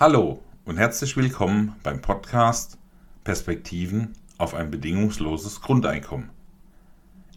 Hallo 0.00 0.40
und 0.64 0.76
herzlich 0.76 1.16
willkommen 1.16 1.74
beim 1.82 2.00
Podcast 2.00 2.78
Perspektiven 3.24 4.12
auf 4.36 4.54
ein 4.54 4.70
bedingungsloses 4.70 5.60
Grundeinkommen. 5.60 6.30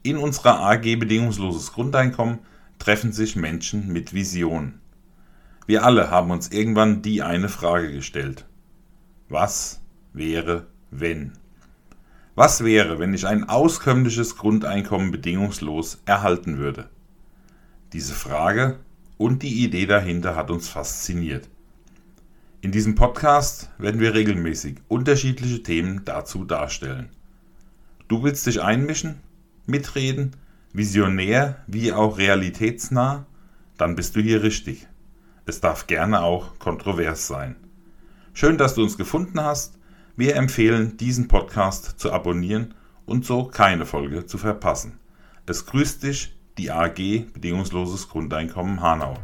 In 0.03 0.17
unserer 0.17 0.59
AG 0.59 0.81
Bedingungsloses 0.81 1.73
Grundeinkommen 1.73 2.37
treffen 2.77 3.13
sich 3.13 3.35
Menschen 3.35 3.91
mit 3.91 4.13
Vision. 4.13 4.79
Wir 5.65 5.83
alle 5.83 6.11
haben 6.11 6.29
uns 6.29 6.49
irgendwann 6.49 7.01
die 7.01 7.23
eine 7.23 7.49
Frage 7.49 7.91
gestellt. 7.91 8.45
Was 9.27 9.81
wäre, 10.13 10.67
wenn? 10.91 11.33
Was 12.35 12.63
wäre, 12.63 12.99
wenn 12.99 13.15
ich 13.15 13.25
ein 13.25 13.49
auskömmliches 13.49 14.37
Grundeinkommen 14.37 15.09
bedingungslos 15.09 16.03
erhalten 16.05 16.59
würde? 16.59 16.91
Diese 17.93 18.13
Frage 18.13 18.77
und 19.17 19.41
die 19.41 19.63
Idee 19.63 19.87
dahinter 19.87 20.35
hat 20.35 20.51
uns 20.51 20.69
fasziniert. 20.69 21.49
In 22.63 22.71
diesem 22.71 22.93
Podcast 22.93 23.71
werden 23.79 23.99
wir 23.99 24.13
regelmäßig 24.13 24.77
unterschiedliche 24.87 25.63
Themen 25.63 26.05
dazu 26.05 26.45
darstellen. 26.45 27.09
Du 28.07 28.21
willst 28.21 28.45
dich 28.45 28.61
einmischen, 28.61 29.19
mitreden, 29.65 30.35
visionär 30.71 31.63
wie 31.65 31.91
auch 31.91 32.19
realitätsnah? 32.19 33.25
Dann 33.79 33.95
bist 33.95 34.15
du 34.15 34.21
hier 34.21 34.43
richtig. 34.43 34.87
Es 35.47 35.59
darf 35.59 35.87
gerne 35.87 36.21
auch 36.21 36.59
kontrovers 36.59 37.25
sein. 37.25 37.55
Schön, 38.33 38.59
dass 38.59 38.75
du 38.75 38.83
uns 38.83 38.95
gefunden 38.95 39.41
hast. 39.41 39.79
Wir 40.15 40.35
empfehlen, 40.35 40.97
diesen 40.97 41.27
Podcast 41.27 41.99
zu 41.99 42.13
abonnieren 42.13 42.75
und 43.07 43.25
so 43.25 43.45
keine 43.45 43.87
Folge 43.87 44.27
zu 44.27 44.37
verpassen. 44.37 44.99
Es 45.47 45.65
grüßt 45.65 46.03
dich 46.03 46.37
die 46.59 46.69
AG 46.69 47.25
Bedingungsloses 47.33 48.07
Grundeinkommen 48.07 48.81
Hanau. 48.81 49.17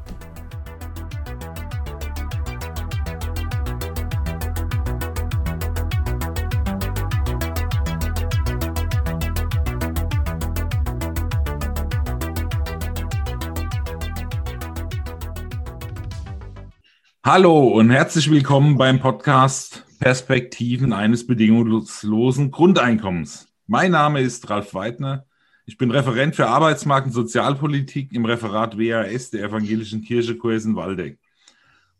Hallo 17.30 17.68
und 17.68 17.90
herzlich 17.90 18.32
willkommen 18.32 18.78
beim 18.78 19.02
Podcast 19.02 19.86
Perspektiven 20.00 20.94
eines 20.94 21.28
bedingungslosen 21.28 22.52
Grundeinkommens. 22.52 23.50
Mein 23.66 23.92
Name 23.92 24.22
ist 24.22 24.50
Ralf 24.50 24.74
Weidner. 24.74 25.26
Ich 25.66 25.78
bin 25.78 25.92
Referent 25.92 26.38
für 26.38 26.48
Arbeitsmarkt 26.48 27.08
und 27.08 27.12
Sozialpolitik 27.12 28.14
im 28.14 28.24
Referat 28.24 28.78
WAS 28.78 29.30
der 29.30 29.44
Evangelischen 29.44 30.04
Kirche 30.04 30.38
Kursen-Waldeck. 30.38 31.20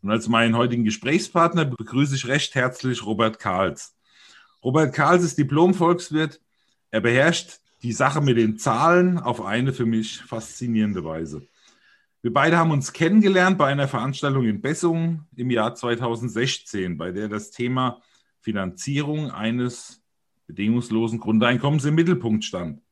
Und 0.00 0.10
als 0.10 0.28
meinen 0.28 0.56
heutigen 0.56 0.84
Gesprächspartner 0.84 1.66
begrüße 1.66 2.14
ich 2.14 2.26
recht 2.26 2.54
herzlich 2.54 3.04
Robert 3.04 3.38
Karls. 3.38 3.94
Robert 4.64 4.94
Karls 4.94 5.24
ist 5.24 5.36
Diplom-Volkswirt. 5.36 6.40
Er 6.90 7.02
beherrscht 7.02 7.58
die 7.82 7.92
Sache 7.92 8.22
mit 8.22 8.38
den 8.38 8.56
Zahlen 8.56 9.18
auf 9.18 9.44
eine 9.44 9.74
für 9.74 9.84
mich 9.84 10.22
faszinierende 10.22 11.04
Weise. 11.04 11.46
Wir 12.20 12.32
beide 12.32 12.56
haben 12.56 12.72
uns 12.72 12.92
kennengelernt 12.92 13.58
bei 13.58 13.68
einer 13.68 13.86
Veranstaltung 13.86 14.44
in 14.44 14.60
Bessungen 14.60 15.28
im 15.36 15.50
Jahr 15.50 15.76
2016, 15.76 16.98
bei 16.98 17.12
der 17.12 17.28
das 17.28 17.52
Thema 17.52 18.02
Finanzierung 18.40 19.30
eines 19.30 20.02
bedingungslosen 20.48 21.20
Grundeinkommens 21.20 21.84
im 21.84 21.94
Mittelpunkt 21.94 22.44
stand. 22.44 22.82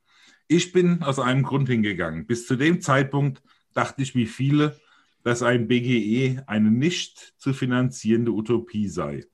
Ich 0.47 0.71
bin 0.71 1.03
aus 1.03 1.19
einem 1.19 1.43
Grund 1.43 1.69
hingegangen. 1.69 2.27
Bis 2.27 2.47
zu 2.47 2.55
dem 2.55 2.81
Zeitpunkt 2.81 3.43
dachte 3.75 4.03
ich 4.03 4.15
wie 4.15 4.27
viele, 4.27 4.79
dass 5.25 5.43
ein 5.43 5.67
BGE 5.67 6.45
eine 6.47 6.71
nicht 6.71 7.35
zu 7.37 7.53
finanzierende 7.53 8.31
Utopie 8.31 8.89
sei. 8.89 9.25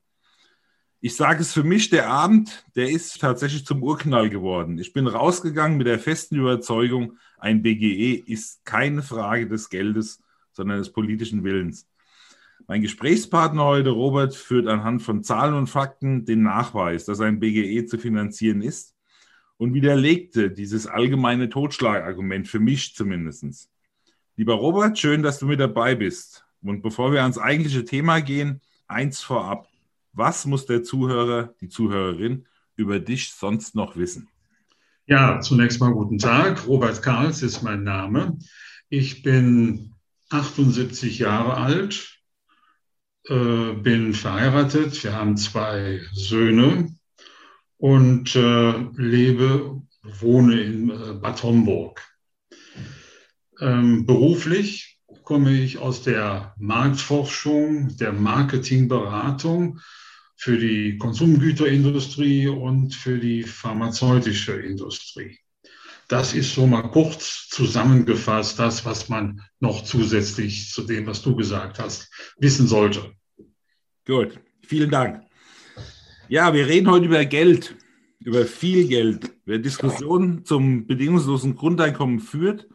Ich 1.05 1.17
sage 1.17 1.41
es 1.41 1.53
für 1.53 1.65
mich, 1.65 1.91
der 1.91 2.09
Abend, 2.09 2.65
der 2.77 2.89
ist 2.89 3.21
tatsächlich 3.21 3.67
zum 3.67 3.83
Urknall 3.83 4.31
geworden. 4.31 4.79
Ich 4.79 4.93
bin 4.93 5.09
rausgegangen 5.09 5.77
mit 5.77 5.89
der 5.89 5.99
festen 5.99 6.37
Überzeugung, 6.37 7.19
ein 7.39 7.61
BGE 7.61 8.23
ist 8.25 8.65
keine 8.65 9.03
Frage 9.03 9.49
des 9.49 9.69
Geldes, 9.69 10.23
sondern 10.53 10.79
des 10.79 10.93
politischen 10.93 11.43
Willens. 11.43 11.89
Mein 12.69 12.83
Gesprächspartner 12.83 13.65
heute, 13.65 13.91
Robert, 13.91 14.33
führt 14.33 14.69
anhand 14.69 15.03
von 15.03 15.25
Zahlen 15.25 15.55
und 15.55 15.67
Fakten 15.67 16.25
den 16.25 16.45
Nachweis, 16.45 17.05
dass 17.05 17.19
ein 17.19 17.41
BGE 17.41 17.85
zu 17.87 17.99
finanzieren 17.99 18.63
ist 18.63 18.95
und 19.57 19.75
widerlegte 19.75 20.53
dieses 20.53 20.87
allgemeine 20.87 21.49
Totschlagargument, 21.49 22.47
für 22.47 22.61
mich 22.61 22.95
zumindest. 22.95 23.69
Lieber 24.37 24.55
Robert, 24.55 24.97
schön, 24.97 25.25
dass 25.25 25.41
du 25.41 25.47
mit 25.47 25.59
dabei 25.59 25.97
bist. 25.97 26.47
Und 26.63 26.81
bevor 26.81 27.11
wir 27.13 27.23
ans 27.23 27.39
eigentliche 27.39 27.85
Thema 27.85 28.21
gehen, 28.21 28.61
eins 28.87 29.21
vorab. 29.21 29.72
Was 30.13 30.45
muss 30.45 30.67
der 30.67 30.83
Zuhörer, 30.83 31.55
die 31.61 31.69
Zuhörerin 31.69 32.47
über 32.77 33.01
dich 33.01 33.33
sonst 33.33 33.75
noch 33.75 33.97
wissen? 33.97 34.29
Ja, 35.07 35.41
zunächst 35.41 35.81
mal 35.81 35.93
guten 35.93 36.19
Tag. 36.19 36.67
Robert 36.67 37.03
Karls 37.03 37.43
ist 37.43 37.63
mein 37.63 37.83
Name. 37.83 38.39
Ich 38.91 39.23
bin 39.23 39.95
78 40.29 41.19
Jahre 41.19 41.55
alt, 41.55 42.19
äh, 43.29 43.73
bin 43.73 44.13
verheiratet. 44.13 45.03
Wir 45.03 45.15
haben 45.15 45.37
zwei 45.39 46.03
Söhne 46.13 46.95
und 47.79 48.37
äh, 48.37 48.73
lebe, 48.97 49.83
wohne 50.03 50.61
in 50.61 50.91
äh, 50.91 51.15
Bad 51.15 51.43
Homburg. 51.43 52.03
Ähm, 53.61 54.05
beruflich 54.05 55.01
komme 55.25 55.53
ich 55.53 55.79
aus 55.79 56.03
der 56.03 56.55
Marktforschung, 56.59 57.97
der 57.97 58.13
Marketingberatung 58.13 59.81
für 60.43 60.59
die 60.59 60.99
Konsumgüterindustrie 60.99 62.49
und 62.49 62.97
für 62.97 63.17
die 63.17 63.45
pharmazeutische 63.45 64.55
Industrie. 64.55 65.39
Das 66.09 66.35
ist 66.35 66.53
so 66.53 66.67
mal 66.67 66.83
kurz 66.83 67.47
zusammengefasst, 67.49 68.59
das, 68.59 68.85
was 68.85 69.09
man 69.09 69.41
noch 69.61 69.85
zusätzlich 69.85 70.69
zu 70.73 70.83
dem, 70.83 71.07
was 71.07 71.23
du 71.23 71.37
gesagt 71.37 71.79
hast, 71.79 72.11
wissen 72.39 72.67
sollte. 72.67 73.13
Gut, 74.05 74.41
vielen 74.67 74.91
Dank. 74.91 75.23
Ja, 76.29 76.53
wir 76.53 76.67
reden 76.67 76.91
heute 76.91 77.07
über 77.07 77.25
Geld, 77.25 77.77
über 78.19 78.45
viel 78.45 78.89
Geld. 78.89 79.31
Wer 79.45 79.59
Diskussionen 79.59 80.45
zum 80.45 80.89
bedingungslosen 80.89 81.55
Grundeinkommen 81.55 82.19
führt 82.19 82.67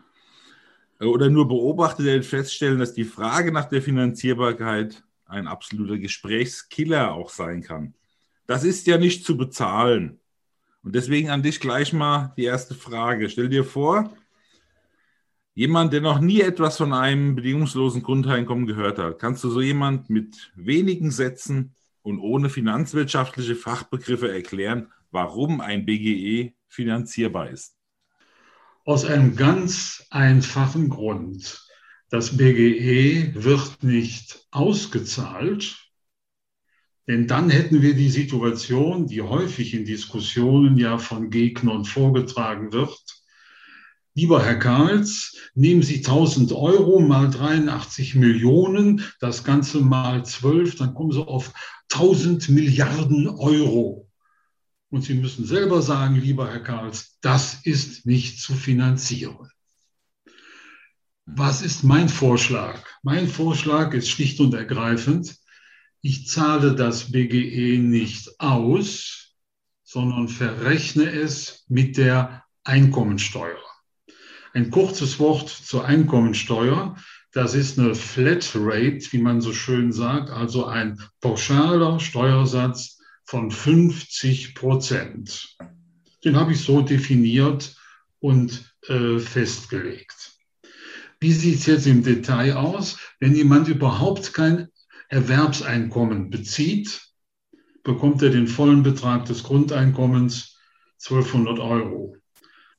oder 1.01 1.29
nur 1.29 1.49
beobachtet, 1.49 2.05
wird 2.05 2.25
feststellen, 2.25 2.79
dass 2.79 2.93
die 2.93 3.03
Frage 3.03 3.51
nach 3.51 3.65
der 3.65 3.81
Finanzierbarkeit 3.81 5.03
ein 5.27 5.47
absoluter 5.47 5.97
Gesprächskiller 5.97 7.13
auch 7.13 7.29
sein 7.29 7.61
kann. 7.61 7.93
Das 8.45 8.63
ist 8.63 8.87
ja 8.87 8.97
nicht 8.97 9.25
zu 9.25 9.37
bezahlen. 9.37 10.19
Und 10.83 10.95
deswegen 10.95 11.29
an 11.29 11.43
dich 11.43 11.59
gleich 11.59 11.91
mal 11.91 12.33
die 12.37 12.45
erste 12.45 12.73
Frage. 12.73 13.29
Stell 13.29 13.49
dir 13.49 13.65
vor, 13.65 14.15
jemand, 15.53 15.91
der 15.91 16.01
noch 16.01 16.19
nie 16.19 16.39
etwas 16.39 16.77
von 16.77 16.93
einem 16.93 17.35
bedingungslosen 17.35 18.03
Grundeinkommen 18.03 18.67
gehört 18.67 18.99
hat, 18.99 19.19
kannst 19.19 19.43
du 19.43 19.49
so 19.49 19.59
jemand 19.59 20.09
mit 20.09 20.51
wenigen 20.55 21.11
Sätzen 21.11 21.75
und 22.03 22.19
ohne 22.19 22.49
finanzwirtschaftliche 22.49 23.55
Fachbegriffe 23.55 24.31
erklären, 24.31 24.93
warum 25.11 25.59
ein 25.59 25.85
BGE 25.85 26.53
finanzierbar 26.67 27.49
ist? 27.49 27.75
Aus 28.85 29.03
einem 29.03 29.35
ganz 29.35 30.05
einfachen 30.09 30.87
Grund. 30.87 31.66
Das 32.09 32.37
BGE 32.37 33.33
wird 33.35 33.83
nicht 33.83 34.47
ausgezahlt, 34.51 35.77
denn 37.05 37.27
dann 37.27 37.49
hätten 37.49 37.81
wir 37.81 37.95
die 37.95 38.09
Situation, 38.09 39.07
die 39.07 39.21
häufig 39.21 39.73
in 39.73 39.83
Diskussionen 39.83 40.77
ja 40.77 40.99
von 40.99 41.29
Gegnern 41.29 41.83
vorgetragen 41.83 42.71
wird. 42.71 42.97
Lieber 44.13 44.43
Herr 44.43 44.57
Karls, 44.57 45.35
nehmen 45.53 45.83
Sie 45.83 45.97
1000 45.97 46.53
Euro 46.53 47.01
mal 47.01 47.29
83 47.29 48.15
Millionen, 48.15 49.03
das 49.19 49.43
Ganze 49.43 49.81
mal 49.81 50.25
12, 50.25 50.75
dann 50.77 50.93
kommen 50.93 51.11
Sie 51.11 51.25
auf 51.25 51.53
1000 51.91 52.47
Milliarden 52.49 53.27
Euro. 53.27 54.09
Und 54.89 55.03
Sie 55.03 55.13
müssen 55.13 55.45
selber 55.45 55.81
sagen, 55.81 56.15
lieber 56.15 56.49
Herr 56.49 56.63
Karls, 56.63 57.17
das 57.19 57.65
ist 57.65 58.05
nicht 58.05 58.39
zu 58.39 58.53
finanzieren. 58.53 59.49
Was 61.29 61.61
ist 61.61 61.83
mein 61.83 62.07
Vorschlag? 62.07 62.81
Mein 63.03 63.27
Vorschlag 63.27 63.93
ist 63.93 64.09
schlicht 64.09 64.39
und 64.39 64.53
ergreifend, 64.53 65.35
ich 66.01 66.25
zahle 66.27 66.73
das 66.73 67.11
BGE 67.11 67.79
nicht 67.79 68.39
aus, 68.39 69.35
sondern 69.83 70.29
verrechne 70.29 71.11
es 71.11 71.65
mit 71.67 71.97
der 71.97 72.45
Einkommensteuer. 72.63 73.59
Ein 74.53 74.71
kurzes 74.71 75.19
Wort 75.19 75.49
zur 75.49 75.83
Einkommensteuer. 75.83 76.95
Das 77.33 77.55
ist 77.55 77.77
eine 77.77 77.93
Flat 77.93 78.53
Rate, 78.55 79.11
wie 79.11 79.19
man 79.19 79.41
so 79.41 79.51
schön 79.51 79.91
sagt, 79.91 80.29
also 80.29 80.65
ein 80.65 80.97
pauschaler 81.19 81.99
Steuersatz 81.99 82.99
von 83.25 83.51
50 83.51 84.55
Prozent. 84.55 85.57
Den 86.23 86.37
habe 86.37 86.53
ich 86.53 86.61
so 86.61 86.81
definiert 86.81 87.75
und 88.19 88.73
äh, 88.87 89.19
festgelegt. 89.19 90.36
Wie 91.19 91.31
sieht 91.31 91.59
es 91.59 91.65
jetzt 91.65 91.87
im 91.87 92.03
Detail 92.03 92.55
aus, 92.55 92.97
wenn 93.19 93.35
jemand 93.35 93.67
überhaupt 93.67 94.33
kein 94.33 94.67
Erwerbseinkommen 95.09 96.29
bezieht, 96.29 97.01
bekommt 97.83 98.21
er 98.21 98.29
den 98.29 98.47
vollen 98.47 98.83
Betrag 98.83 99.25
des 99.25 99.43
Grundeinkommens 99.43 100.57
1200 101.03 101.59
Euro. 101.59 102.15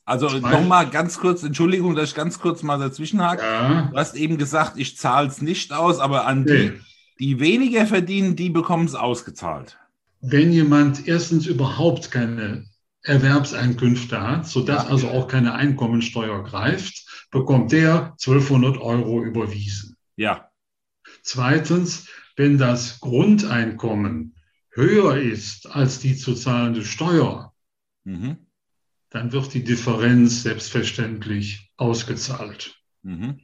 Also 0.04 0.28
nochmal 0.38 0.88
ganz 0.88 1.18
kurz, 1.18 1.42
Entschuldigung, 1.42 1.94
dass 1.94 2.10
ich 2.10 2.14
ganz 2.14 2.38
kurz 2.38 2.62
mal 2.62 2.78
dazwischen 2.78 3.22
hake. 3.22 3.42
Ja. 3.42 3.88
Du 3.90 3.96
hast 3.96 4.14
eben 4.16 4.38
gesagt, 4.38 4.78
ich 4.78 4.96
zahle 4.96 5.28
es 5.28 5.42
nicht 5.42 5.72
aus, 5.72 5.98
aber 5.98 6.26
an 6.26 6.44
nee. 6.44 6.72
die, 7.18 7.34
die 7.34 7.40
weniger 7.40 7.86
verdienen, 7.86 8.34
die 8.34 8.48
bekommen 8.48 8.86
es 8.86 8.94
ausgezahlt. 8.94 9.78
Wenn 10.20 10.52
jemand 10.52 11.06
erstens 11.06 11.46
überhaupt 11.46 12.10
keine 12.10 12.64
Erwerbseinkünfte 13.02 14.20
hat, 14.20 14.46
sodass 14.46 14.84
ja. 14.84 14.90
also 14.90 15.08
auch 15.08 15.28
keine 15.28 15.54
Einkommensteuer 15.54 16.42
greift, 16.42 17.04
bekommt 17.30 17.72
der 17.72 18.12
1200 18.12 18.78
Euro 18.78 19.22
überwiesen. 19.22 19.96
Ja. 20.16 20.50
Zweitens, 21.22 22.08
wenn 22.36 22.58
das 22.58 23.00
Grundeinkommen 23.00 24.34
höher 24.70 25.16
ist 25.16 25.66
als 25.70 25.98
die 25.98 26.16
zu 26.16 26.34
zahlende 26.34 26.84
Steuer, 26.84 27.54
mhm 28.04 28.38
dann 29.10 29.32
wird 29.32 29.54
die 29.54 29.64
Differenz 29.64 30.42
selbstverständlich 30.42 31.72
ausgezahlt. 31.76 32.76
Mhm. 33.02 33.40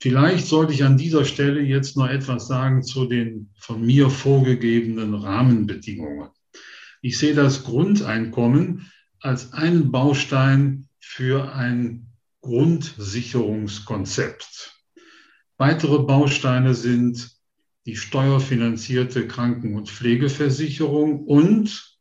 Vielleicht 0.00 0.46
sollte 0.46 0.72
ich 0.72 0.84
an 0.84 0.98
dieser 0.98 1.24
Stelle 1.24 1.60
jetzt 1.60 1.96
noch 1.96 2.08
etwas 2.08 2.46
sagen 2.46 2.82
zu 2.82 3.06
den 3.06 3.50
von 3.58 3.84
mir 3.84 4.10
vorgegebenen 4.10 5.14
Rahmenbedingungen. 5.14 6.28
Ich 7.00 7.18
sehe 7.18 7.34
das 7.34 7.64
Grundeinkommen 7.64 8.90
als 9.20 9.52
einen 9.52 9.90
Baustein 9.90 10.88
für 11.00 11.52
ein 11.54 12.08
Grundsicherungskonzept. 12.46 14.74
Weitere 15.58 15.98
Bausteine 15.98 16.74
sind 16.74 17.36
die 17.86 17.96
steuerfinanzierte 17.96 19.26
Kranken- 19.26 19.74
und 19.74 19.90
Pflegeversicherung 19.90 21.24
und 21.24 21.98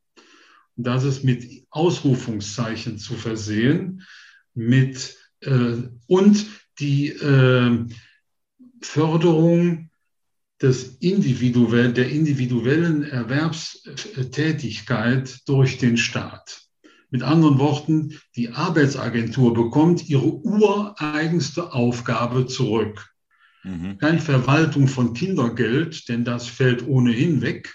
das 0.76 1.04
ist 1.04 1.24
mit 1.24 1.66
Ausrufungszeichen 1.70 3.00
zu 3.00 3.16
versehen, 3.16 4.04
mit 4.54 5.18
äh, 5.42 5.78
und 6.08 6.46
die 6.80 7.10
äh, 7.10 7.86
Förderung 8.82 9.90
des 10.62 10.98
individuell, 11.00 11.94
der 11.94 12.10
individuellen 12.10 13.04
Erwerbstätigkeit 13.04 15.48
durch 15.48 15.78
den 15.78 15.98
Staat. 15.98 16.65
Mit 17.16 17.24
anderen 17.24 17.60
Worten, 17.60 18.20
die 18.36 18.50
Arbeitsagentur 18.50 19.54
bekommt 19.54 20.10
ihre 20.10 20.26
ureigenste 20.26 21.72
Aufgabe 21.72 22.46
zurück. 22.46 23.10
Mhm. 23.64 23.98
Keine 24.00 24.20
Verwaltung 24.20 24.90
von 24.90 25.14
Kindergeld, 25.14 26.10
denn 26.10 26.26
das 26.26 26.46
fällt 26.46 26.86
ohnehin 26.86 27.42
weg, 27.42 27.74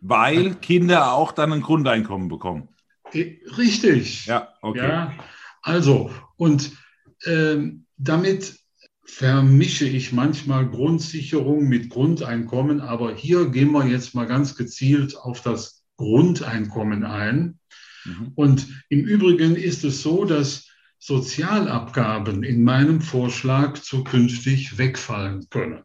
weil 0.00 0.54
Kinder 0.54 1.12
auch 1.12 1.32
dann 1.32 1.52
ein 1.52 1.60
Grundeinkommen 1.60 2.28
bekommen. 2.28 2.68
Richtig. 3.12 4.26
Ja, 4.26 4.54
okay. 4.62 4.86
Ja, 4.86 5.12
also, 5.60 6.12
und 6.36 6.70
ähm, 7.26 7.84
damit 7.96 8.60
vermische 9.02 9.88
ich 9.88 10.12
manchmal 10.12 10.70
Grundsicherung 10.70 11.66
mit 11.66 11.90
Grundeinkommen, 11.90 12.80
aber 12.80 13.12
hier 13.12 13.48
gehen 13.50 13.72
wir 13.72 13.86
jetzt 13.86 14.14
mal 14.14 14.28
ganz 14.28 14.54
gezielt 14.54 15.16
auf 15.16 15.40
das 15.40 15.82
Grundeinkommen 15.96 17.02
ein. 17.02 17.58
Mhm. 18.04 18.32
Und 18.34 18.84
im 18.88 19.04
Übrigen 19.04 19.56
ist 19.56 19.84
es 19.84 20.02
so, 20.02 20.24
dass 20.24 20.66
Sozialabgaben 20.98 22.42
in 22.42 22.64
meinem 22.64 23.00
Vorschlag 23.00 23.78
zukünftig 23.78 24.78
wegfallen 24.78 25.48
können 25.48 25.82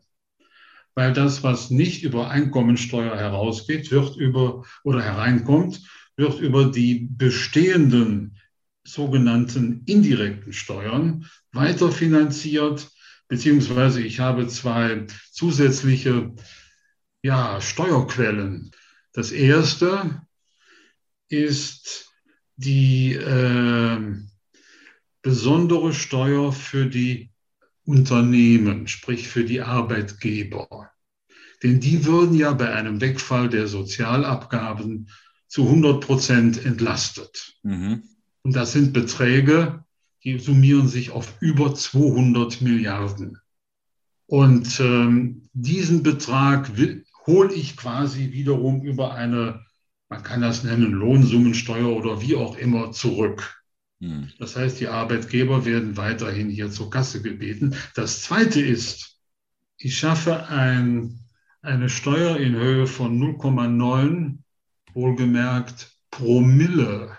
weil 0.95 1.13
das, 1.13 1.43
was 1.43 1.69
nicht 1.69 2.03
über 2.03 2.29
Einkommensteuer 2.29 3.15
herausgeht, 3.15 3.91
wird 3.91 4.15
über 4.15 4.63
oder 4.83 5.01
hereinkommt, 5.01 5.81
wird 6.15 6.39
über 6.39 6.65
die 6.65 7.07
bestehenden 7.11 8.37
sogenannten 8.83 9.83
indirekten 9.85 10.53
Steuern 10.53 11.27
weiterfinanziert, 11.51 12.91
beziehungsweise 13.27 14.01
ich 14.01 14.19
habe 14.19 14.47
zwei 14.47 15.07
zusätzliche 15.31 16.33
ja, 17.23 17.61
Steuerquellen. 17.61 18.71
Das 19.13 19.31
erste 19.31 20.21
ist 21.33 22.11
die 22.55 23.13
äh, 23.13 23.99
besondere 25.21 25.93
Steuer 25.93 26.53
für 26.53 26.85
die 26.85 27.31
Unternehmen, 27.85 28.87
sprich 28.87 29.27
für 29.27 29.43
die 29.43 29.61
Arbeitgeber. 29.61 30.89
Denn 31.61 31.79
die 31.79 32.05
würden 32.05 32.35
ja 32.35 32.53
bei 32.53 32.73
einem 32.73 33.01
Wegfall 33.01 33.49
der 33.49 33.67
Sozialabgaben 33.67 35.09
zu 35.47 35.63
100 35.63 36.05
Prozent 36.05 36.65
entlastet. 36.65 37.55
Mhm. 37.63 38.03
Und 38.43 38.55
das 38.55 38.73
sind 38.73 38.93
Beträge, 38.93 39.83
die 40.23 40.39
summieren 40.39 40.87
sich 40.87 41.11
auf 41.11 41.35
über 41.41 41.73
200 41.73 42.61
Milliarden. 42.61 43.39
Und 44.25 44.79
ähm, 44.79 45.49
diesen 45.53 46.03
Betrag 46.03 46.71
hole 47.27 47.53
ich 47.53 47.77
quasi 47.77 48.31
wiederum 48.31 48.81
über 48.81 49.13
eine, 49.13 49.65
man 50.13 50.21
kann 50.21 50.41
das 50.41 50.63
nennen, 50.63 50.91
Lohnsummensteuer 50.91 51.87
oder 51.87 52.21
wie 52.21 52.35
auch 52.35 52.55
immer 52.55 52.91
zurück. 52.91 53.63
Hm. 53.99 54.31
Das 54.37 54.55
heißt, 54.55 54.79
die 54.79 54.87
Arbeitgeber 54.87 55.65
werden 55.65 55.97
weiterhin 55.97 56.49
hier 56.49 56.69
zur 56.69 56.91
Kasse 56.91 57.23
gebeten. 57.23 57.75
Das 57.95 58.21
Zweite 58.21 58.61
ist, 58.61 59.17
ich 59.77 59.97
schaffe 59.97 60.49
ein, 60.49 61.19
eine 61.63 61.89
Steuer 61.89 62.37
in 62.37 62.53
Höhe 62.53 62.85
von 62.85 63.19
0,9, 63.19 64.37
wohlgemerkt 64.93 65.97
Promille. 66.11 67.17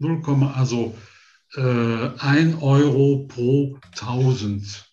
0, 0.00 0.50
also 0.52 0.98
äh, 1.54 2.08
1 2.18 2.60
Euro 2.60 3.28
pro 3.28 3.78
1000. 3.92 4.84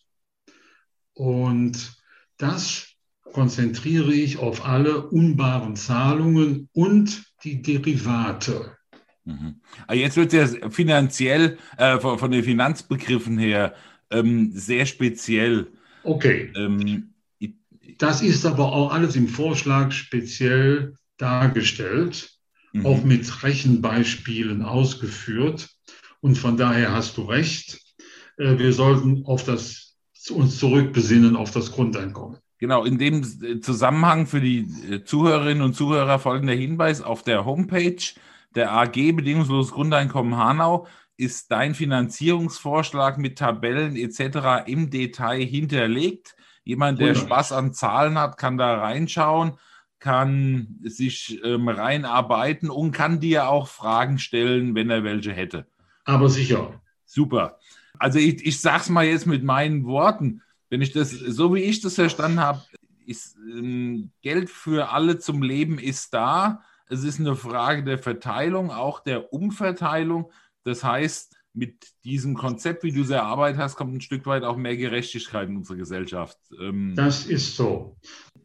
Und 1.14 1.98
das 2.38 2.94
konzentriere 3.34 4.14
ich 4.14 4.38
auf 4.38 4.66
alle 4.66 5.08
unbaren 5.08 5.76
Zahlungen 5.76 6.70
und 6.74 7.24
die 7.44 7.62
Derivate. 7.62 8.78
Mhm. 9.26 9.62
Jetzt 9.92 10.18
wird 10.18 10.34
es 10.34 10.54
ja 10.54 10.70
finanziell, 10.70 11.58
äh, 11.78 12.00
von, 12.00 12.18
von, 12.18 12.32
den 12.32 12.44
Finanzbegriffen 12.44 13.38
her, 13.38 13.76
ähm, 14.10 14.52
sehr 14.54 14.86
speziell. 14.86 15.68
Okay. 16.04 16.52
Ähm, 16.56 17.14
das 17.98 18.22
ist 18.22 18.46
aber 18.46 18.72
auch 18.72 18.92
alles 18.92 19.16
im 19.16 19.28
Vorschlag 19.28 19.92
speziell 19.92 20.96
dargestellt, 21.18 22.32
mhm. 22.74 22.86
auch 22.86 23.04
mit 23.04 23.44
Rechenbeispielen 23.44 24.62
ausgeführt. 24.62 25.70
Und 26.22 26.38
von 26.38 26.58
daher 26.58 26.92
hast 26.92 27.18
du 27.18 27.24
recht. 27.24 27.80
Äh, 28.38 28.58
wir 28.58 28.74
sollten 28.74 29.26
auf 29.26 29.44
das, 29.44 29.98
uns 30.30 30.58
zurückbesinnen 30.58 31.36
auf 31.36 31.52
das 31.52 31.72
Grundeinkommen. 31.72 32.38
Genau, 32.60 32.86
in 32.86 32.98
dem 32.98 33.62
Zusammenhang 33.62 34.26
für 34.26 34.42
die 34.42 34.68
äh, 34.90 35.04
Zuhörerinnen 35.04 35.62
und 35.62 35.76
Zuhörer 35.76 36.20
folgender 36.20 36.54
Hinweis 36.54 37.02
auf 37.02 37.24
der 37.24 37.46
Homepage 37.46 38.02
der 38.56 38.72
AG 38.72 38.94
Bedingungsloses 38.94 39.72
Grundeinkommen 39.72 40.38
Hanau 40.38 40.88
ist 41.18 41.52
dein 41.52 41.76
Finanzierungsvorschlag 41.76 43.18
mit 43.18 43.38
Tabellen 43.38 43.96
etc. 43.96 44.68
im 44.68 44.90
Detail 44.90 45.44
hinterlegt. 45.44 46.36
Jemand, 46.64 47.00
der 47.00 47.16
Spaß 47.16 47.54
an 47.54 47.74
Zahlen 47.74 48.18
hat, 48.20 48.38
kann 48.38 48.58
da 48.58 48.76
reinschauen, 48.76 49.54
kann 50.00 50.80
sich 50.84 51.40
ähm, 51.44 51.70
reinarbeiten 51.70 52.70
und 52.70 52.92
kann 52.92 53.20
dir 53.20 53.48
auch 53.48 53.68
Fragen 53.68 54.20
stellen, 54.20 54.76
wenn 54.76 54.90
er 54.90 55.04
welche 55.04 55.32
hätte. 55.32 55.66
Aber 56.04 56.30
sicher. 56.30 56.82
Super. 57.06 57.60
Also 57.98 58.20
ich, 58.20 58.46
ich 58.46 58.60
sage 58.60 58.82
es 58.82 58.90
mal 58.90 59.06
jetzt 59.06 59.28
mit 59.28 59.44
meinen 59.44 59.86
Worten. 59.86 60.42
Wenn 60.70 60.82
ich 60.82 60.92
das, 60.92 61.12
so 61.12 61.54
wie 61.54 61.62
ich 61.62 61.82
das 61.82 61.96
verstanden 61.96 62.40
habe, 62.40 62.62
ist 63.06 63.38
ähm, 63.38 64.12
Geld 64.22 64.50
für 64.50 64.92
alle 64.92 65.18
zum 65.18 65.42
Leben 65.42 65.80
ist 65.80 66.14
da. 66.14 66.62
Es 66.90 67.04
ist 67.04 67.20
eine 67.20 67.36
Frage 67.36 67.84
der 67.84 67.98
Verteilung, 67.98 68.72
auch 68.72 69.00
der 69.00 69.34
Umverteilung. 69.34 70.32
Das 70.64 70.84
heißt, 70.84 71.36
mit 71.54 71.88
diesem 72.04 72.36
Konzept, 72.36 72.84
wie 72.84 72.92
du 72.92 73.02
es 73.02 73.10
erarbeitet 73.10 73.60
hast, 73.60 73.76
kommt 73.76 73.96
ein 73.96 74.02
Stück 74.02 74.26
weit 74.26 74.44
auch 74.44 74.58
mehr 74.58 74.78
Gerechtigkeit 74.78 75.50
in 75.50 75.58
unsere 75.58 75.78
Gesellschaft. 75.78 76.38
Ähm, 76.60 76.94
das 76.96 77.26
ist 77.26 77.56
so. 77.56 77.98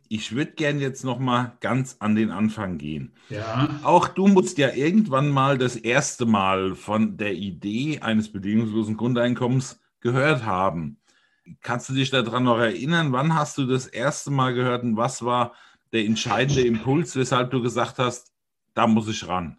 Ich 0.08 0.32
würde 0.34 0.52
gerne 0.52 0.80
jetzt 0.80 1.04
noch 1.04 1.18
mal 1.18 1.56
ganz 1.60 1.96
an 1.98 2.14
den 2.14 2.30
Anfang 2.30 2.78
gehen. 2.78 3.12
Ja. 3.30 3.80
Auch 3.82 4.08
du 4.08 4.28
musst 4.28 4.58
ja 4.58 4.72
irgendwann 4.72 5.30
mal 5.30 5.58
das 5.58 5.76
erste 5.76 6.26
Mal 6.26 6.74
von 6.74 7.16
der 7.16 7.34
Idee 7.34 8.00
eines 8.00 8.30
bedingungslosen 8.30 8.96
Grundeinkommens 8.96 9.80
gehört 10.00 10.44
haben. 10.44 10.98
Kannst 11.60 11.88
du 11.88 11.94
dich 11.94 12.10
daran 12.10 12.44
noch 12.44 12.58
erinnern? 12.58 13.12
Wann 13.12 13.34
hast 13.34 13.58
du 13.58 13.66
das 13.66 13.86
erste 13.86 14.30
Mal 14.30 14.54
gehört 14.54 14.82
und 14.82 14.96
was 14.96 15.24
war 15.24 15.54
der 15.92 16.04
entscheidende 16.04 16.62
Impuls, 16.62 17.16
weshalb 17.16 17.50
du 17.50 17.62
gesagt 17.62 17.98
hast, 17.98 18.32
da 18.74 18.86
muss 18.86 19.08
ich 19.08 19.26
ran. 19.28 19.58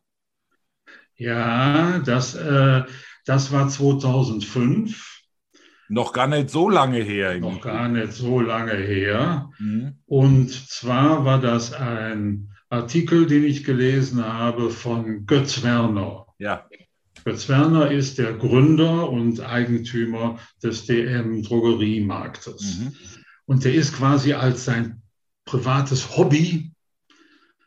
Ja, 1.16 2.00
das, 2.00 2.36
äh, 2.36 2.84
das 3.26 3.52
war 3.52 3.70
2005. 3.70 5.22
Noch 5.90 6.14
gar 6.14 6.28
nicht 6.28 6.50
so 6.50 6.70
lange 6.70 7.04
her. 7.04 7.38
Noch 7.40 7.62
gar 7.62 7.88
nicht 7.88 8.14
so 8.14 8.40
lange 8.40 8.74
her. 8.74 9.52
Mhm. 9.60 10.00
Und 10.06 10.52
zwar 10.52 11.24
war 11.24 11.40
das 11.40 11.74
ein 11.74 12.50
Artikel, 12.70 13.28
den 13.28 13.44
ich 13.44 13.64
gelesen 13.64 14.26
habe 14.26 14.72
von 14.72 15.26
Götz 15.28 15.62
Werner. 15.62 16.26
Ja. 16.40 16.68
Götz 17.26 17.50
Werner 17.50 17.92
ist 17.92 18.18
der 18.18 18.34
Gründer 18.34 19.10
und 19.10 19.40
Eigentümer 19.40 20.40
des 20.62 20.86
DM 20.86 21.44
Drogeriemarktes. 21.44 22.80
Mhm. 22.80 22.96
Und 23.46 23.64
der 23.64 23.74
ist 23.74 23.96
quasi 23.96 24.34
als 24.34 24.66
sein 24.66 25.02
privates 25.46 26.18
Hobby, 26.18 26.72